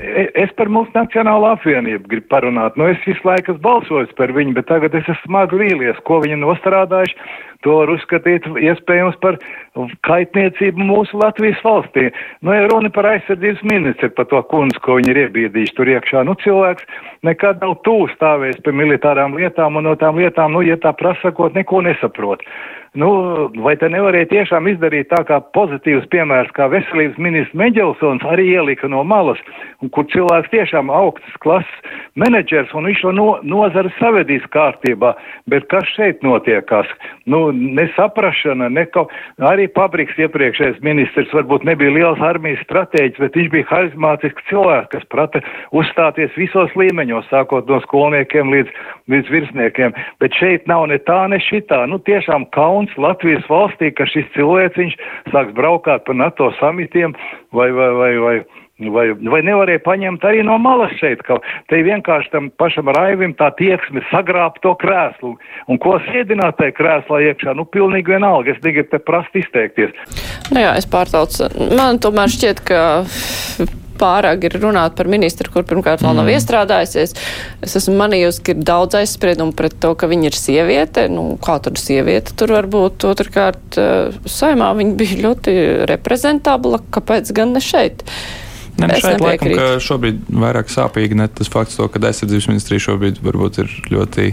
E, 0.03 0.25
es 0.43 0.51
par 0.59 0.71
mūsu 0.73 0.91
Nacionālo 0.97 1.53
apvienību 1.53 2.11
gribu 2.11 2.27
parunāt. 2.33 2.79
Nu, 2.81 2.89
es 2.91 2.99
visu 3.07 3.23
laiku 3.27 3.55
esmu 3.55 3.63
balsojis 3.65 4.15
par 4.19 4.33
viņu, 4.35 4.57
bet 4.57 4.67
tagad 4.71 4.97
es 4.99 5.07
esmu 5.07 5.29
smagi 5.29 5.61
vīlies, 5.61 6.01
ko 6.09 6.19
viņi 6.25 6.41
nostrādājuši. 6.43 7.19
To 7.67 7.81
var 7.81 7.91
uzskatīt 7.91 8.45
iespējams 8.47 9.17
par 9.19 9.39
kaitniecību 10.07 10.85
mūsu 10.91 11.19
Latvijas 11.19 11.59
valstī. 11.67 12.05
Nu, 12.47 12.53
ja 12.55 12.69
runa 12.71 12.91
par 12.95 13.09
aizsardzības 13.11 13.65
ministru, 13.67 14.13
par 14.15 14.29
to 14.31 14.43
kundzi, 14.51 14.79
ko 14.85 15.01
viņi 15.01 15.11
ir 15.11 15.21
iebiedījuši 15.25 15.75
tur 15.75 15.91
iekšā, 15.91 16.23
nu, 16.29 16.37
cilvēks 16.45 16.87
nekad 17.27 17.59
nav 17.65 17.81
tūs 17.87 18.15
stāvējis 18.15 18.63
pie 18.63 18.75
militārām 18.79 19.35
lietām 19.39 19.79
un 19.81 19.91
no 19.91 19.97
tām 19.99 20.23
lietām, 20.23 20.55
nu, 20.55 20.63
ja 20.67 20.79
tā 20.79 20.95
prasakot, 20.95 21.59
neko 21.59 21.83
nesaprot. 21.87 22.47
Nu, 22.97 23.09
vai 23.61 23.75
te 23.77 23.89
nevarēja 23.93 24.31
tiešām 24.31 24.69
izdarīt 24.71 25.11
tā 25.13 25.21
kā 25.29 25.41
pozitīvs 25.53 26.07
piemērs, 26.13 26.49
kā 26.57 26.71
veselības 26.73 27.19
ministrs 27.21 27.57
Meģelsons 27.59 28.25
arī 28.25 28.47
ielika 28.55 28.89
no 28.89 29.03
malas, 29.05 29.41
un 29.85 29.93
kur 29.93 30.07
cilvēks 30.09 30.49
tiešām 30.55 30.89
augstas 30.93 31.37
klases 31.45 31.97
menedžers, 32.19 32.73
un 32.73 32.89
viņš 32.89 33.03
to 33.05 33.13
no, 33.13 33.27
nozari 33.45 33.93
savedīs 33.99 34.47
kārtībā, 34.55 35.13
bet 35.53 35.69
kas 35.73 35.85
šeit 35.93 36.25
notiekās? 36.25 36.89
Nu, 37.29 37.51
nesaprašana, 37.53 38.71
ne 38.73 38.87
kaut, 38.89 39.13
arī 39.51 39.69
Pabriks 39.69 40.17
iepriekšējais 40.19 40.81
ministrs 40.83 41.35
varbūt 41.37 41.69
nebija 41.69 41.93
liels 41.93 42.25
armijas 42.25 42.65
stratēģis, 42.65 43.21
bet 43.21 43.37
viņš 43.37 43.53
bija 43.53 43.69
harizmātisks 43.69 44.49
cilvēks, 44.49 44.91
kas 44.97 45.07
prata 45.13 45.45
uzstāties 45.77 46.33
visos 46.41 46.73
līmeņos, 46.79 47.29
sākot 47.29 47.69
no 47.69 47.83
skolniekiem 47.85 48.51
līdz, 48.55 48.73
līdz 49.13 49.33
virsniekiem, 49.37 49.95
bet 50.25 50.41
šeit 50.41 50.67
nav 50.71 50.89
ne 50.89 50.99
tā, 51.05 51.21
ne 51.29 51.41
šitā, 51.43 51.85
nu 51.91 52.01
tiešām 52.09 52.49
kauns 52.57 52.78
kauns 52.79 52.95
Latvijas 52.99 53.47
valstī, 53.51 53.91
ka 53.95 54.07
šis 54.07 54.29
cilvēciņš 54.37 54.95
sāks 55.33 55.55
braukāt 55.57 56.07
pa 56.07 56.15
NATO 56.15 56.53
samitiem 56.61 57.15
vai, 57.53 57.71
vai, 57.73 57.91
vai, 57.99 58.15
vai 58.19 58.39
Vai, 58.79 59.09
vai 59.11 59.41
nevarēja 59.43 59.81
paņemt 59.83 60.23
arī 60.23 60.45
no 60.47 60.55
malas 60.63 60.93
šeit, 61.01 61.25
ka 61.27 61.41
te 61.67 61.81
vienkārši 61.83 62.31
tam 62.31 62.45
pašam 62.63 62.87
raivim 62.95 63.33
tā 63.35 63.49
tieksme 63.59 64.05
sagrāb 64.07 64.61
to 64.63 64.71
krēslu, 64.79 65.33
un 65.67 65.81
ko 65.83 65.97
sēdināt 66.05 66.61
tajā 66.61 66.77
krēslā 66.77 67.19
iekšā, 67.27 67.57
nu 67.59 67.65
pilnīgi 67.67 68.15
vienalga, 68.15 68.55
es 68.55 68.63
negribu 68.63 68.93
te 68.93 69.03
prast 69.03 69.35
izteikties. 69.35 69.91
Nu 70.55 70.63
jā, 70.63 70.77
es 70.79 70.87
pārtaucu, 70.87 71.51
man 71.75 71.99
tomēr 71.99 72.31
šķiet, 72.31 72.63
ka 72.71 72.85
pārāk 73.99 74.49
ir 74.49 74.59
runāt 74.63 74.97
par 74.99 75.11
ministru, 75.11 75.51
kur 75.53 75.67
pirmkārt 75.69 76.03
vēl 76.05 76.17
nav 76.17 76.27
mm. 76.27 76.35
iestrādājusies. 76.37 77.15
Es 77.65 77.77
esmu 77.81 77.97
manījusi, 78.01 78.43
ka 78.45 78.55
ir 78.55 78.65
daudz 78.71 78.99
aizspriedumu 79.01 79.55
pret 79.59 79.79
to, 79.83 79.95
ka 79.99 80.11
viņa 80.11 80.31
ir 80.31 80.39
sieviete. 80.39 81.07
Nu, 81.13 81.31
kā 81.43 81.59
tur 81.65 81.79
sieviete 81.81 82.37
tur 82.39 82.55
var 82.57 82.69
būt? 82.71 83.09
Otrkārt, 83.09 83.79
eh, 83.81 84.19
saimā 84.29 84.73
viņa 84.79 84.99
bija 84.99 85.23
ļoti 85.27 85.57
reprezentabla, 85.91 86.83
kāpēc 86.95 87.33
gan 87.37 87.57
ne 87.57 87.65
šeit? 87.65 88.05
Ne, 88.79 88.87
nu 88.87 88.99
šeit 89.03 89.23
laikam, 89.23 89.55
ka 89.59 89.71
šobrīd 89.83 90.21
vairāk 90.31 90.71
sāpīgi 90.71 91.19
ne 91.19 91.27
tas 91.35 91.51
fakts, 91.51 91.79
to, 91.81 91.89
ka 91.91 91.99
aizsardzības 91.99 92.47
ministrija 92.53 92.85
šobrīd 92.85 93.19
varbūt 93.27 93.65
ir 93.65 93.73
ļoti 93.91 94.29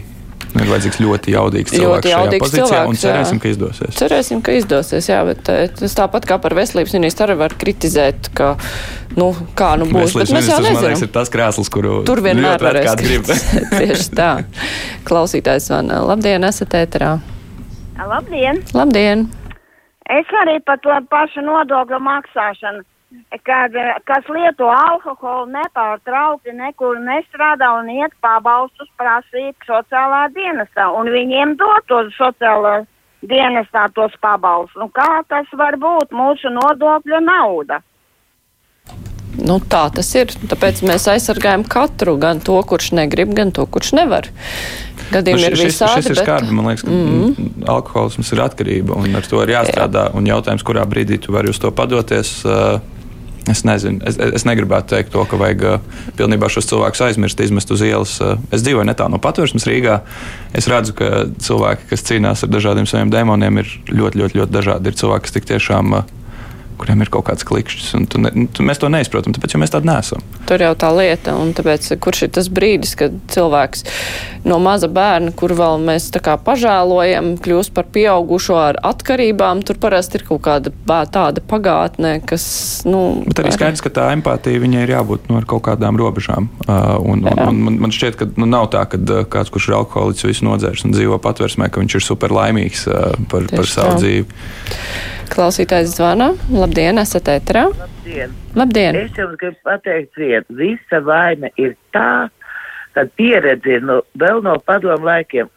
Nu, 0.56 0.64
ir 0.64 0.70
vajadzīgs 0.72 1.00
ļoti 1.04 1.34
jaudīgs 1.34 1.74
ļoti 1.74 1.82
cilvēks 1.82 2.10
jaudīgs 2.10 2.32
šajā 2.32 2.44
pozīcijā, 2.46 2.68
cilvēks, 2.70 2.92
un 2.92 3.00
cerēsim, 3.02 3.36
jā. 3.36 3.44
ka 3.44 3.50
izdosies. 3.52 3.98
Cerēsim, 4.00 4.42
ka 4.46 4.56
izdosies, 4.56 5.10
jā, 5.12 5.18
bet 5.28 5.52
eh, 5.52 5.66
tas 5.82 5.96
tāpat 5.98 6.28
kā 6.30 6.38
par 6.40 6.56
veselības 6.56 6.96
ministru 6.96 7.26
arī 7.28 7.36
var 7.42 7.56
kritizēt, 7.60 8.30
ka, 8.38 8.54
nu, 9.20 9.30
kā 9.60 9.74
nu 9.82 9.90
būs, 9.92 10.16
veselības 10.16 10.32
bet 10.32 10.36
mēs 10.38 10.52
jau 10.54 10.60
nezinām. 10.64 10.88
Liekas, 10.88 11.04
ir 11.04 11.14
tas 11.18 11.34
krēsls, 11.34 11.72
kuru 11.76 11.98
tur 12.08 12.24
vienmēr 12.24 12.64
varēs 12.64 12.96
grib. 13.04 13.28
Tieši 13.82 14.10
tā. 14.16 14.32
Klausītājs 15.10 15.68
man, 15.76 15.92
labdien, 16.08 16.48
esat 16.48 16.80
ēterā. 16.80 17.18
Labdien! 18.00 18.64
Labdien! 18.76 19.28
Es 20.16 20.32
arī 20.44 20.60
par 20.64 20.80
to 20.86 20.96
pašu 21.12 21.44
nodokļu 21.44 22.00
maksāšanu, 22.06 22.86
kad, 23.44 23.76
eh, 23.76 23.96
kas 24.04 24.28
lieto 24.30 24.68
alkoholu 24.72 25.52
nepārtraukti 25.54 26.54
nekur 26.56 27.00
nestrādā 27.04 27.72
un 27.80 27.90
iet 27.90 28.14
pabalstus 28.22 28.90
prasīt 29.00 29.56
sociālā 29.68 30.28
dienestā, 30.36 30.90
un 31.00 31.12
viņiem 31.14 31.58
dot 31.60 31.88
tos 31.88 32.14
sociālā 32.20 32.86
dienestā 33.26 33.88
tos 33.94 34.14
pabalstus. 34.22 34.78
Nu, 34.80 34.90
kā 34.90 35.24
tas 35.30 35.50
var 35.54 35.78
būt 35.82 36.16
mūsu 36.16 36.54
nodokļu 36.54 37.22
nauda? 37.26 37.82
Nu, 39.36 39.60
tā 39.60 39.90
tas 39.92 40.08
ir. 40.16 40.32
Tāpēc 40.48 40.80
mēs 40.88 41.10
aizsargājam 41.12 41.66
katru, 41.68 42.16
gan 42.22 42.40
to, 42.40 42.56
kurš 42.64 42.94
negrib, 42.96 43.34
gan 43.36 43.52
to, 43.56 43.66
kurš 43.68 43.92
nevar. 43.98 44.30
Gadījumi 45.12 45.42
nu, 45.42 45.50
ir 45.50 45.58
šis, 45.60 45.68
visādi. 45.74 46.00
šis 46.00 46.08
ir 46.08 46.16
bet... 46.16 46.24
skarbi, 46.24 46.56
man 46.56 46.70
liekas, 46.72 46.86
ka 46.86 46.92
mm 46.92 47.10
-hmm. 47.12 47.66
alkoholisms 47.76 48.32
ir 48.32 48.42
atkarība 48.42 48.96
un 48.98 49.16
ar 49.16 49.28
to 49.28 49.44
ir 49.44 49.52
jāstrādā. 49.58 50.08
Jā. 50.08 50.16
Un 50.16 50.28
jautājums, 50.32 50.64
kurā 50.64 50.86
brīdī 50.88 51.20
tu 51.20 51.36
vari 51.36 51.50
uz 51.50 51.60
to 51.60 51.72
padoties. 51.72 52.46
Uh, 52.46 52.80
Es 53.52 53.62
nezinu, 53.68 54.02
es, 54.10 54.18
es 54.18 54.46
negribētu 54.48 54.96
teikt 54.96 55.12
to, 55.14 55.22
ka 55.30 55.38
vajag 55.38 55.64
uh, 55.70 56.06
pilnībā 56.18 56.50
šos 56.50 56.66
cilvēkus 56.72 57.04
aizmirst, 57.06 57.44
izmest 57.46 57.70
uz 57.76 57.84
ielas. 57.86 58.16
Uh, 58.24 58.40
es 58.56 58.64
dzīvoju 58.66 58.88
netālu 58.90 59.14
no 59.14 59.20
patvērsmes 59.22 59.68
Rīgā. 59.70 60.00
Es 60.58 60.66
redzu, 60.72 60.96
ka 60.98 61.28
cilvēki, 61.46 61.86
kas 61.92 62.06
cīnās 62.10 62.46
ar 62.46 62.54
dažādiem 62.56 62.90
saviem 62.90 63.14
dēmoniem, 63.14 63.62
ir 63.62 63.74
ļoti, 63.92 64.24
ļoti, 64.24 64.42
ļoti 64.42 64.56
dažādi. 64.56 64.90
Ir 64.90 64.98
cilvēki, 64.98 65.28
kas 65.28 65.38
tik 65.38 65.50
tiešām 65.52 65.94
uh, 66.00 66.10
kuriem 66.80 67.04
ir 67.04 67.12
kaut 67.14 67.28
kāds 67.30 67.46
klikšķis. 67.48 67.94
Tu 68.12 68.22
ne, 68.22 68.32
tu, 68.54 68.66
mēs 68.66 68.82
to 68.82 68.90
neizprotam, 68.92 69.36
tāpēc 69.36 69.58
mēs 69.62 69.74
tādi 69.74 69.90
neesam. 69.90 70.24
Tur 70.50 70.62
jau 70.62 70.74
tā 70.80 70.92
lieta, 70.96 71.36
un 71.40 71.54
tāpēc, 71.58 71.88
kurš 72.04 72.28
ir 72.28 72.34
tas 72.38 72.50
brīdis, 72.52 72.96
kad 73.00 73.16
cilvēks 73.34 73.86
no 74.46 74.60
maza 74.62 74.90
bērna, 74.92 75.34
kur 75.38 75.56
vēl 75.58 75.82
mēs 75.82 76.10
tā 76.14 76.22
kā 76.24 76.36
pažēlojam, 76.42 77.34
kļūst 77.42 77.74
par 77.76 77.88
pieaugušo 77.94 78.58
ar 78.62 78.80
atkarībām, 78.86 79.64
tur 79.66 79.80
parasti 79.82 80.20
ir 80.20 80.26
kaut 80.28 80.44
kāda 80.46 80.74
bā, 80.88 81.02
tāda 81.10 81.42
pagātne, 81.46 82.20
kas, 82.28 82.46
nu. 82.88 83.24
Bet 83.26 83.42
arī 83.42 83.56
skaidrs, 83.56 83.84
ka 83.86 83.94
tā 83.96 84.10
empātija 84.16 84.62
viņai 84.62 84.86
ir 84.86 84.96
jābūt 84.96 85.30
nu, 85.32 85.40
ar 85.40 85.50
kaut 85.50 85.66
kādām 85.70 85.98
robežām. 86.00 86.50
Uh, 86.68 86.96
un, 87.02 87.26
un, 87.26 87.42
un, 87.48 87.64
man, 87.68 87.80
man 87.86 87.96
šķiet, 87.96 88.20
ka 88.20 88.30
nu, 88.38 88.50
nav 88.50 88.70
tā, 88.76 88.86
ka 88.92 89.02
uh, 89.02 89.26
kāds, 89.30 89.52
kurš 89.54 89.72
ir 89.72 89.80
alkoholiķis, 89.82 90.30
visu 90.30 90.48
nodzērs 90.48 90.86
un 90.86 90.96
dzīvo 90.96 91.20
patversmē, 91.24 91.72
ka 91.72 91.82
viņš 91.82 92.00
ir 92.00 92.06
super 92.06 92.34
laimīgs 92.36 92.86
uh, 92.92 93.14
par, 93.32 93.50
Tieši 93.50 93.58
par 93.58 93.72
savu 93.72 93.96
tā. 93.96 94.02
dzīvi. 94.04 95.14
Klausītājs 95.32 95.96
zvana. 95.98 96.32
Labdien, 96.54 97.00
esat 97.02 97.30
ētrā. 97.34 97.66
Labdien. 97.74 98.34
Labdien. 98.56 98.98
Es 99.00 99.20
jums 99.20 99.38
gribu 99.42 99.58
pateikt 99.68 100.20
vienu. 100.20 100.58
Visa 100.60 101.02
vaina 101.06 101.52
ir 101.62 101.76
tā, 101.96 102.28
ka 102.96 103.06
pieredze 103.20 103.82
no, 103.84 104.02
vēl 104.22 104.44
no 104.46 104.56
padomu 104.66 105.10
laikiem, 105.10 105.52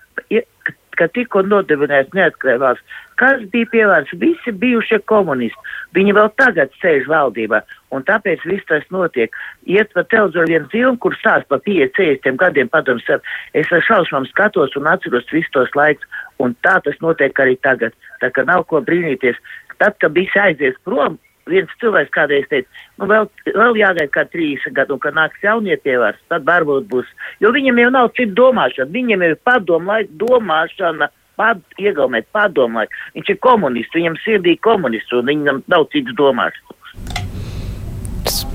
ka 0.99 1.07
tikko 1.15 1.45
nodibinājās 1.47 2.11
neatkarībās, 2.17 2.81
kas 3.21 3.43
bija 3.53 3.69
pievērsts, 3.73 4.17
visi 4.23 4.55
bijušie 4.63 4.99
komunisti. 5.11 5.75
Viņi 5.97 6.15
vēl 6.17 6.31
tagad 6.41 6.75
sēž 6.83 7.07
valdībā, 7.11 7.61
un 7.95 8.05
tāpēc 8.09 8.45
viss 8.49 8.67
tas 8.71 8.85
notiek. 8.95 9.35
Iet 9.71 9.95
pa 9.95 10.05
televizoru 10.11 10.51
vienu 10.51 10.71
filmu, 10.73 10.99
kur 11.03 11.17
stāst 11.19 11.49
pa 11.51 11.61
50 11.65 12.39
gadiem 12.43 12.71
padomus. 12.73 13.07
Es 13.55 13.71
ar 13.75 13.85
šausmām 13.87 14.27
skatos 14.33 14.77
un 14.79 14.91
atceros 14.91 15.31
visus 15.33 15.55
tos 15.55 15.75
laikus, 15.79 16.07
un 16.43 16.55
tā 16.67 16.79
tas 16.85 16.99
notiek 17.05 17.43
arī 17.43 17.57
tagad. 17.65 17.97
Tā 18.23 18.33
kā 18.35 18.45
nav 18.47 18.67
ko 18.71 18.83
brīnīties. 18.85 19.39
Tad, 19.79 19.99
kad 20.03 20.15
visi 20.15 20.41
aizies 20.43 20.79
prom, 20.85 21.19
viens 21.49 21.71
cilvēks 21.81 22.13
kādreiz 22.15 22.49
teica, 22.51 22.69
nu 23.01 23.09
vēl, 23.11 23.29
vēl 23.47 23.79
jāgaida 23.81 24.11
kā 24.13 24.25
30 24.29 24.75
gadu, 24.77 24.97
un 24.97 25.03
kad 25.05 25.17
nāks 25.17 25.45
jaunie 25.45 25.79
pievārs, 25.85 26.19
tad 26.33 26.47
varbūt 26.49 26.89
būs. 26.91 27.09
Jo 27.43 27.53
viņam 27.55 27.81
jau 27.83 27.93
nav 27.95 28.11
cita 28.19 28.35
domāšana, 28.41 28.93
viņam 28.95 29.25
jau 29.25 29.31
ir 29.33 29.41
padomu 29.49 29.93
laika 29.93 30.19
domāšana, 30.21 31.11
pad, 31.39 31.63
iegaumēt 31.79 32.27
laiku. 32.35 32.99
Viņš 33.15 33.31
ir 33.31 33.39
komunists, 33.45 33.95
viņam 33.95 34.19
sirdī 34.25 34.59
komunists, 34.59 35.15
un 35.15 35.31
viņam 35.31 35.63
nav 35.71 35.87
cits 35.95 36.15
domāšanas. 36.19 36.75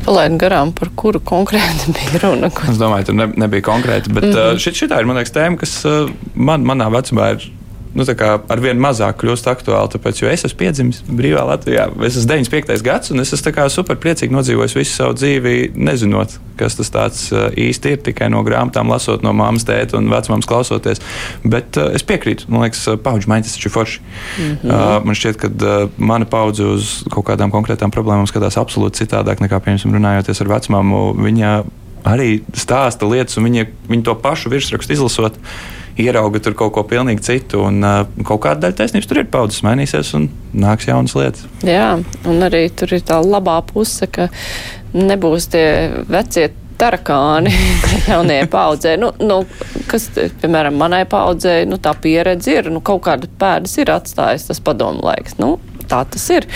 Palaidu 0.04 0.38
garām, 0.38 0.74
par 0.76 0.92
kuru 1.00 1.22
konkrēti 1.24 1.94
bija 1.96 2.24
runa. 2.26 2.52
Es 2.70 2.78
domāju, 2.78 3.10
tur 3.10 3.20
ne, 3.22 3.30
nebija 3.40 3.64
konkrēti, 3.64 4.12
bet 4.12 4.28
mm 4.28 4.36
-hmm. 4.36 4.60
šit, 4.60 4.84
šitā 4.84 5.00
ir, 5.00 5.08
man 5.08 5.18
liekas, 5.18 5.34
tēma, 5.34 5.60
kas 5.60 5.78
man, 6.36 6.66
manā 6.68 6.92
vecumā 6.92 7.34
ir 7.38 7.48
nu, 7.94 8.06
ar 8.06 8.62
vien 8.64 8.80
mazāk 8.82 9.20
kļūst 9.22 9.48
aktuāli. 9.52 9.92
Tāpēc, 9.94 10.22
jo 10.24 10.30
es 10.32 10.46
esmu 10.48 10.60
piedzimis 10.60 11.02
brīvā 11.08 11.44
Latvijā, 11.48 11.88
es 12.08 12.18
esmu 12.18 12.32
95. 12.34 12.82
gads, 12.86 13.12
un 13.14 13.22
es 13.24 13.34
esmu 13.36 13.68
super 13.70 14.00
priecīgi 14.02 14.34
nodzīvojis 14.34 14.76
visu 14.78 14.96
savu 14.96 15.18
dzīvi, 15.18 15.74
nezinot, 15.76 16.38
kas 16.58 16.78
tas 16.80 16.92
tāds 16.94 17.26
īsti 17.34 17.94
ir, 17.94 18.02
tikai 18.08 18.30
no 18.34 18.42
grāmatām 18.46 18.90
lasot, 18.92 19.24
no 19.26 19.34
māmas, 19.38 19.66
tēta 19.68 19.98
un 20.00 20.10
vecmāmas 20.12 20.50
klausoties. 20.50 21.04
Bet 21.44 21.78
uh, 21.78 21.92
es 21.94 22.06
piekrītu, 22.08 22.50
man 22.54 22.66
liekas, 22.66 22.86
paudžu 23.04 23.30
maiņas 23.32 23.58
taču 23.58 23.70
ir 23.70 23.76
forši. 23.76 24.02
Mm 24.02 24.50
-hmm. 24.50 24.74
uh, 24.74 25.06
man 25.06 25.20
šķiet, 25.20 25.40
ka 25.42 25.52
uh, 25.54 25.90
mana 25.98 26.26
paudze 26.26 26.66
uz 26.66 26.96
kaut 27.14 27.28
kādām 27.30 27.54
konkrētām 27.54 27.94
problēmām 27.94 28.28
skatās 28.30 28.58
absolūti 28.58 29.04
citādāk 29.04 29.42
nekā, 29.42 29.60
piemēram, 29.60 29.96
runājoties 29.98 30.42
ar 30.42 30.52
vecmāmu. 30.58 31.06
Viņa 31.24 31.64
arī 32.04 32.42
stāsta 32.54 33.08
lietas, 33.08 33.38
un 33.38 33.48
viņa, 33.48 33.66
viņa 33.90 34.04
to 34.04 34.16
pašu 34.16 34.52
virsrakstu 34.52 34.94
izlasot 34.94 35.40
ierauga 36.00 36.42
tur 36.44 36.56
kaut 36.58 36.74
ko 36.76 36.84
pilnīgi 36.88 37.26
citu. 37.26 37.64
Un, 37.68 37.84
uh, 37.86 38.02
kaut 38.26 38.44
kāda 38.46 38.68
daļa 38.68 38.80
taisnības 38.80 39.10
tur 39.10 39.22
ir 39.22 39.30
paudzes 39.34 39.64
mainīsies 39.66 40.14
un 40.18 40.30
nāks 40.54 40.90
jaunas 40.90 41.16
lietas. 41.18 41.48
Jā, 41.68 41.96
un 42.30 42.48
arī 42.48 42.66
tur 42.74 42.96
ir 42.96 43.06
tā 43.06 43.20
labā 43.24 43.60
puse, 43.70 44.10
ka 44.12 44.30
nebūs 44.94 45.50
tie 45.54 45.66
vecie 46.10 46.50
tarakāni 46.82 47.54
jaunajai 48.10 48.48
paudzē. 48.52 48.96
Nu, 49.02 49.12
nu, 49.22 49.42
kas, 49.92 50.10
piemēram, 50.42 50.78
manai 50.80 51.04
paudzē, 51.10 51.62
nu, 51.70 51.80
tā 51.82 51.94
pieredze 52.02 52.60
ir, 52.60 52.72
nu, 52.74 52.82
kaut 52.86 53.06
kāda 53.08 53.30
pēdas 53.40 53.78
ir 53.82 53.94
atstājis 53.94 54.50
tas 54.50 54.64
padomu 54.64 55.06
laiks. 55.06 55.38
Nu, 55.42 55.56
tā 55.90 56.04
tas 56.10 56.26
ir. 56.34 56.48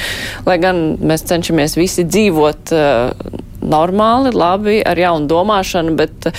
Lai 0.47 0.57
gan 0.61 0.97
mēs 1.03 1.25
cenšamies 1.29 1.77
visi 1.79 2.07
dzīvot 2.07 2.73
uh, 2.75 3.43
normāli, 3.69 4.33
labi, 4.35 4.79
ar 4.85 4.99
jaunu 4.99 5.29
domāšanu, 5.31 5.95
bet 5.99 6.29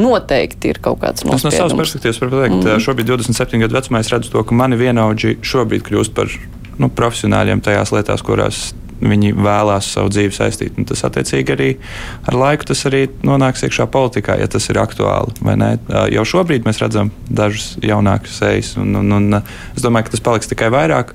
noteikti 0.00 0.74
ir 0.74 0.82
kaut 0.82 1.00
kāds 1.04 1.26
nospiedums. 1.26 1.44
Es 1.44 1.48
no 1.48 1.54
savas 1.56 1.78
perspektīvas 1.78 2.22
varu 2.22 2.36
pateikt, 2.36 2.60
mm. 2.60 2.84
šobrīd 2.86 3.12
27 3.14 3.64
gadu 3.64 3.78
vecumā 3.80 4.04
es 4.04 4.12
redzu 4.12 4.34
to, 4.34 4.44
ka 4.46 4.56
mani 4.56 4.80
vienaudži 4.80 5.38
šobrīd 5.46 5.86
kļūst 5.88 6.16
par 6.16 6.32
nu, 6.80 6.88
profesionāļiem 6.88 7.62
tajās 7.64 7.92
lietās, 7.94 8.24
kurās 8.24 8.70
viņi 9.00 9.32
vēlās 9.36 9.88
savu 9.94 10.10
dzīvi 10.12 10.34
saistīt. 10.36 10.76
Un 10.78 10.86
tas, 10.88 11.02
attiecīgi, 11.08 11.54
arī 11.54 11.68
ar 12.28 12.36
laiku 12.36 12.68
tas 12.70 12.84
arī 12.88 13.06
nonāks 13.26 13.64
iekšā 13.66 13.86
politikā, 13.92 14.36
ja 14.40 14.48
tas 14.50 14.68
ir 14.72 14.80
aktuāli. 14.82 15.36
Jau 16.14 16.26
šobrīd 16.34 16.68
mēs 16.68 16.82
redzam 16.82 17.12
dažus 17.28 17.72
jaunākus 17.84 18.36
sejas, 18.42 18.74
un, 18.80 18.92
un, 19.00 19.16
un 19.16 19.40
es 19.40 19.84
domāju, 19.84 20.08
ka 20.08 20.16
tas 20.16 20.26
paliks 20.28 20.52
tikai 20.52 20.70
vairāk. 20.74 21.14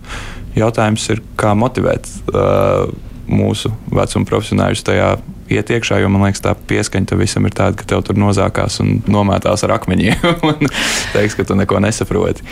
Jautājums 0.56 1.06
ir, 1.12 1.22
kā 1.40 1.52
motivēt 1.58 2.08
uh, 2.32 2.88
mūsu 3.28 3.74
vecuma 3.92 4.28
profesionāļus 4.30 4.86
tajā 4.88 5.10
iet 5.52 5.70
iekšā, 5.70 6.00
jo 6.02 6.10
man 6.10 6.26
liekas, 6.26 6.42
tā 6.42 6.54
pieskaņa 6.70 7.12
tam 7.12 7.22
visam 7.22 7.46
ir 7.46 7.54
tāda, 7.56 7.78
ka 7.78 7.88
tev 7.90 8.02
tur 8.08 8.18
nozākās 8.20 8.80
un 8.82 9.00
nomētās 9.12 9.66
ar 9.66 9.76
akmeņiem 9.78 10.26
un 10.50 10.70
teiks, 11.14 11.38
ka 11.38 11.46
tu 11.48 11.58
neko 11.58 11.80
nesaproti. 11.84 12.46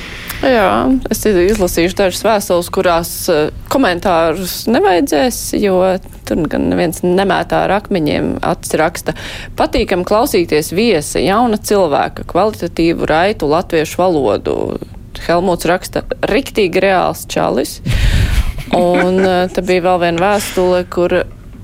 Jā, 0.46 0.70
es 1.14 1.24
izlasīšu 1.26 1.98
dažas 2.00 2.24
vēstules, 2.26 2.72
kurās 2.74 3.14
eh, 3.34 3.50
komentārus 3.74 4.64
nevajadzēs, 4.70 5.42
jo 5.62 5.80
tur 6.28 6.46
gan 6.52 6.70
neviens 6.72 7.02
nemētā 7.06 7.66
ar 7.68 7.78
akmeņiem 7.80 8.36
atraksta. 8.46 9.18
Patīkam 9.60 10.06
klausīties 10.08 10.74
viesa, 10.76 11.22
jauna 11.24 11.58
cilvēka, 11.58 12.28
kvalitatīvu 12.30 13.10
raitu 13.10 13.50
latviešu 13.52 14.02
valodu. 14.02 14.58
Helmuts 15.24 15.68
raksta, 15.70 16.04
riktīgi 16.28 16.82
reāls 16.84 17.28
čalis. 17.32 17.80
Un 18.74 19.20
eh, 19.22 19.48
te 19.54 19.66
bija 19.66 19.90
vēl 19.90 20.04
viena 20.08 20.30
vēstule, 20.30 20.86
kur 20.94 21.24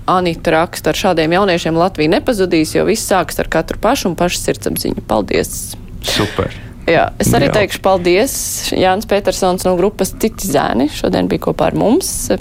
Anita 0.10 0.56
raksta, 0.56 0.94
ar 0.94 1.00
šādiem 1.00 1.36
jauniešiem 1.38 1.78
Latvija 1.78 2.16
nepazudīs, 2.18 2.74
jo 2.78 2.88
viss 2.90 3.10
sākas 3.10 3.42
ar 3.44 3.52
katru 3.52 3.78
pašu 3.82 4.12
un 4.12 4.18
pašu 4.20 4.42
sirdsapziņu. 4.42 5.06
Paldies! 5.10 5.76
Super! 6.06 6.56
Jā, 6.90 7.12
es 7.22 7.30
arī 7.38 7.50
Jā. 7.52 7.58
teikšu 7.60 7.84
paldies 7.86 8.34
Jānis 8.74 9.06
Petersons 9.10 9.66
no 9.68 9.76
grupas 9.78 10.16
Citi 10.18 10.50
zēni. 10.50 10.88
Šodien 10.90 11.30
bija 11.30 11.50
kopā 11.50 11.70
ar 11.70 11.78
mums. 11.78 12.32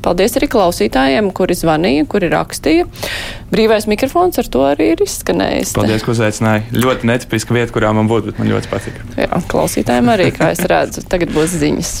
Paldies 0.00 0.32
arī 0.38 0.48
klausītājiem, 0.48 1.28
kuri 1.36 1.56
zvanīja, 1.58 2.06
kuri 2.08 2.30
rakstīja. 2.32 2.86
Brīvais 3.52 3.84
mikrofons 3.90 4.40
ar 4.40 4.48
to 4.48 4.62
arī 4.64 4.94
ir 4.94 5.02
izskanējis. 5.04 5.74
Paldies, 5.76 6.06
ka 6.06 6.14
uzaicināji. 6.14 6.70
Ļoti 6.72 7.10
netipiska 7.10 7.56
vieta, 7.56 7.74
kurā 7.74 7.92
man 7.96 8.08
būtu, 8.08 8.30
bet 8.30 8.40
man 8.40 8.48
ļoti 8.54 8.72
patika. 8.72 9.04
Jā, 9.20 9.42
klausītājiem 9.52 10.08
arī, 10.14 10.30
kā 10.32 10.54
es 10.54 10.64
redzu, 10.64 11.04
tagad 11.10 11.36
būs 11.36 11.58
ziņas. 11.60 11.92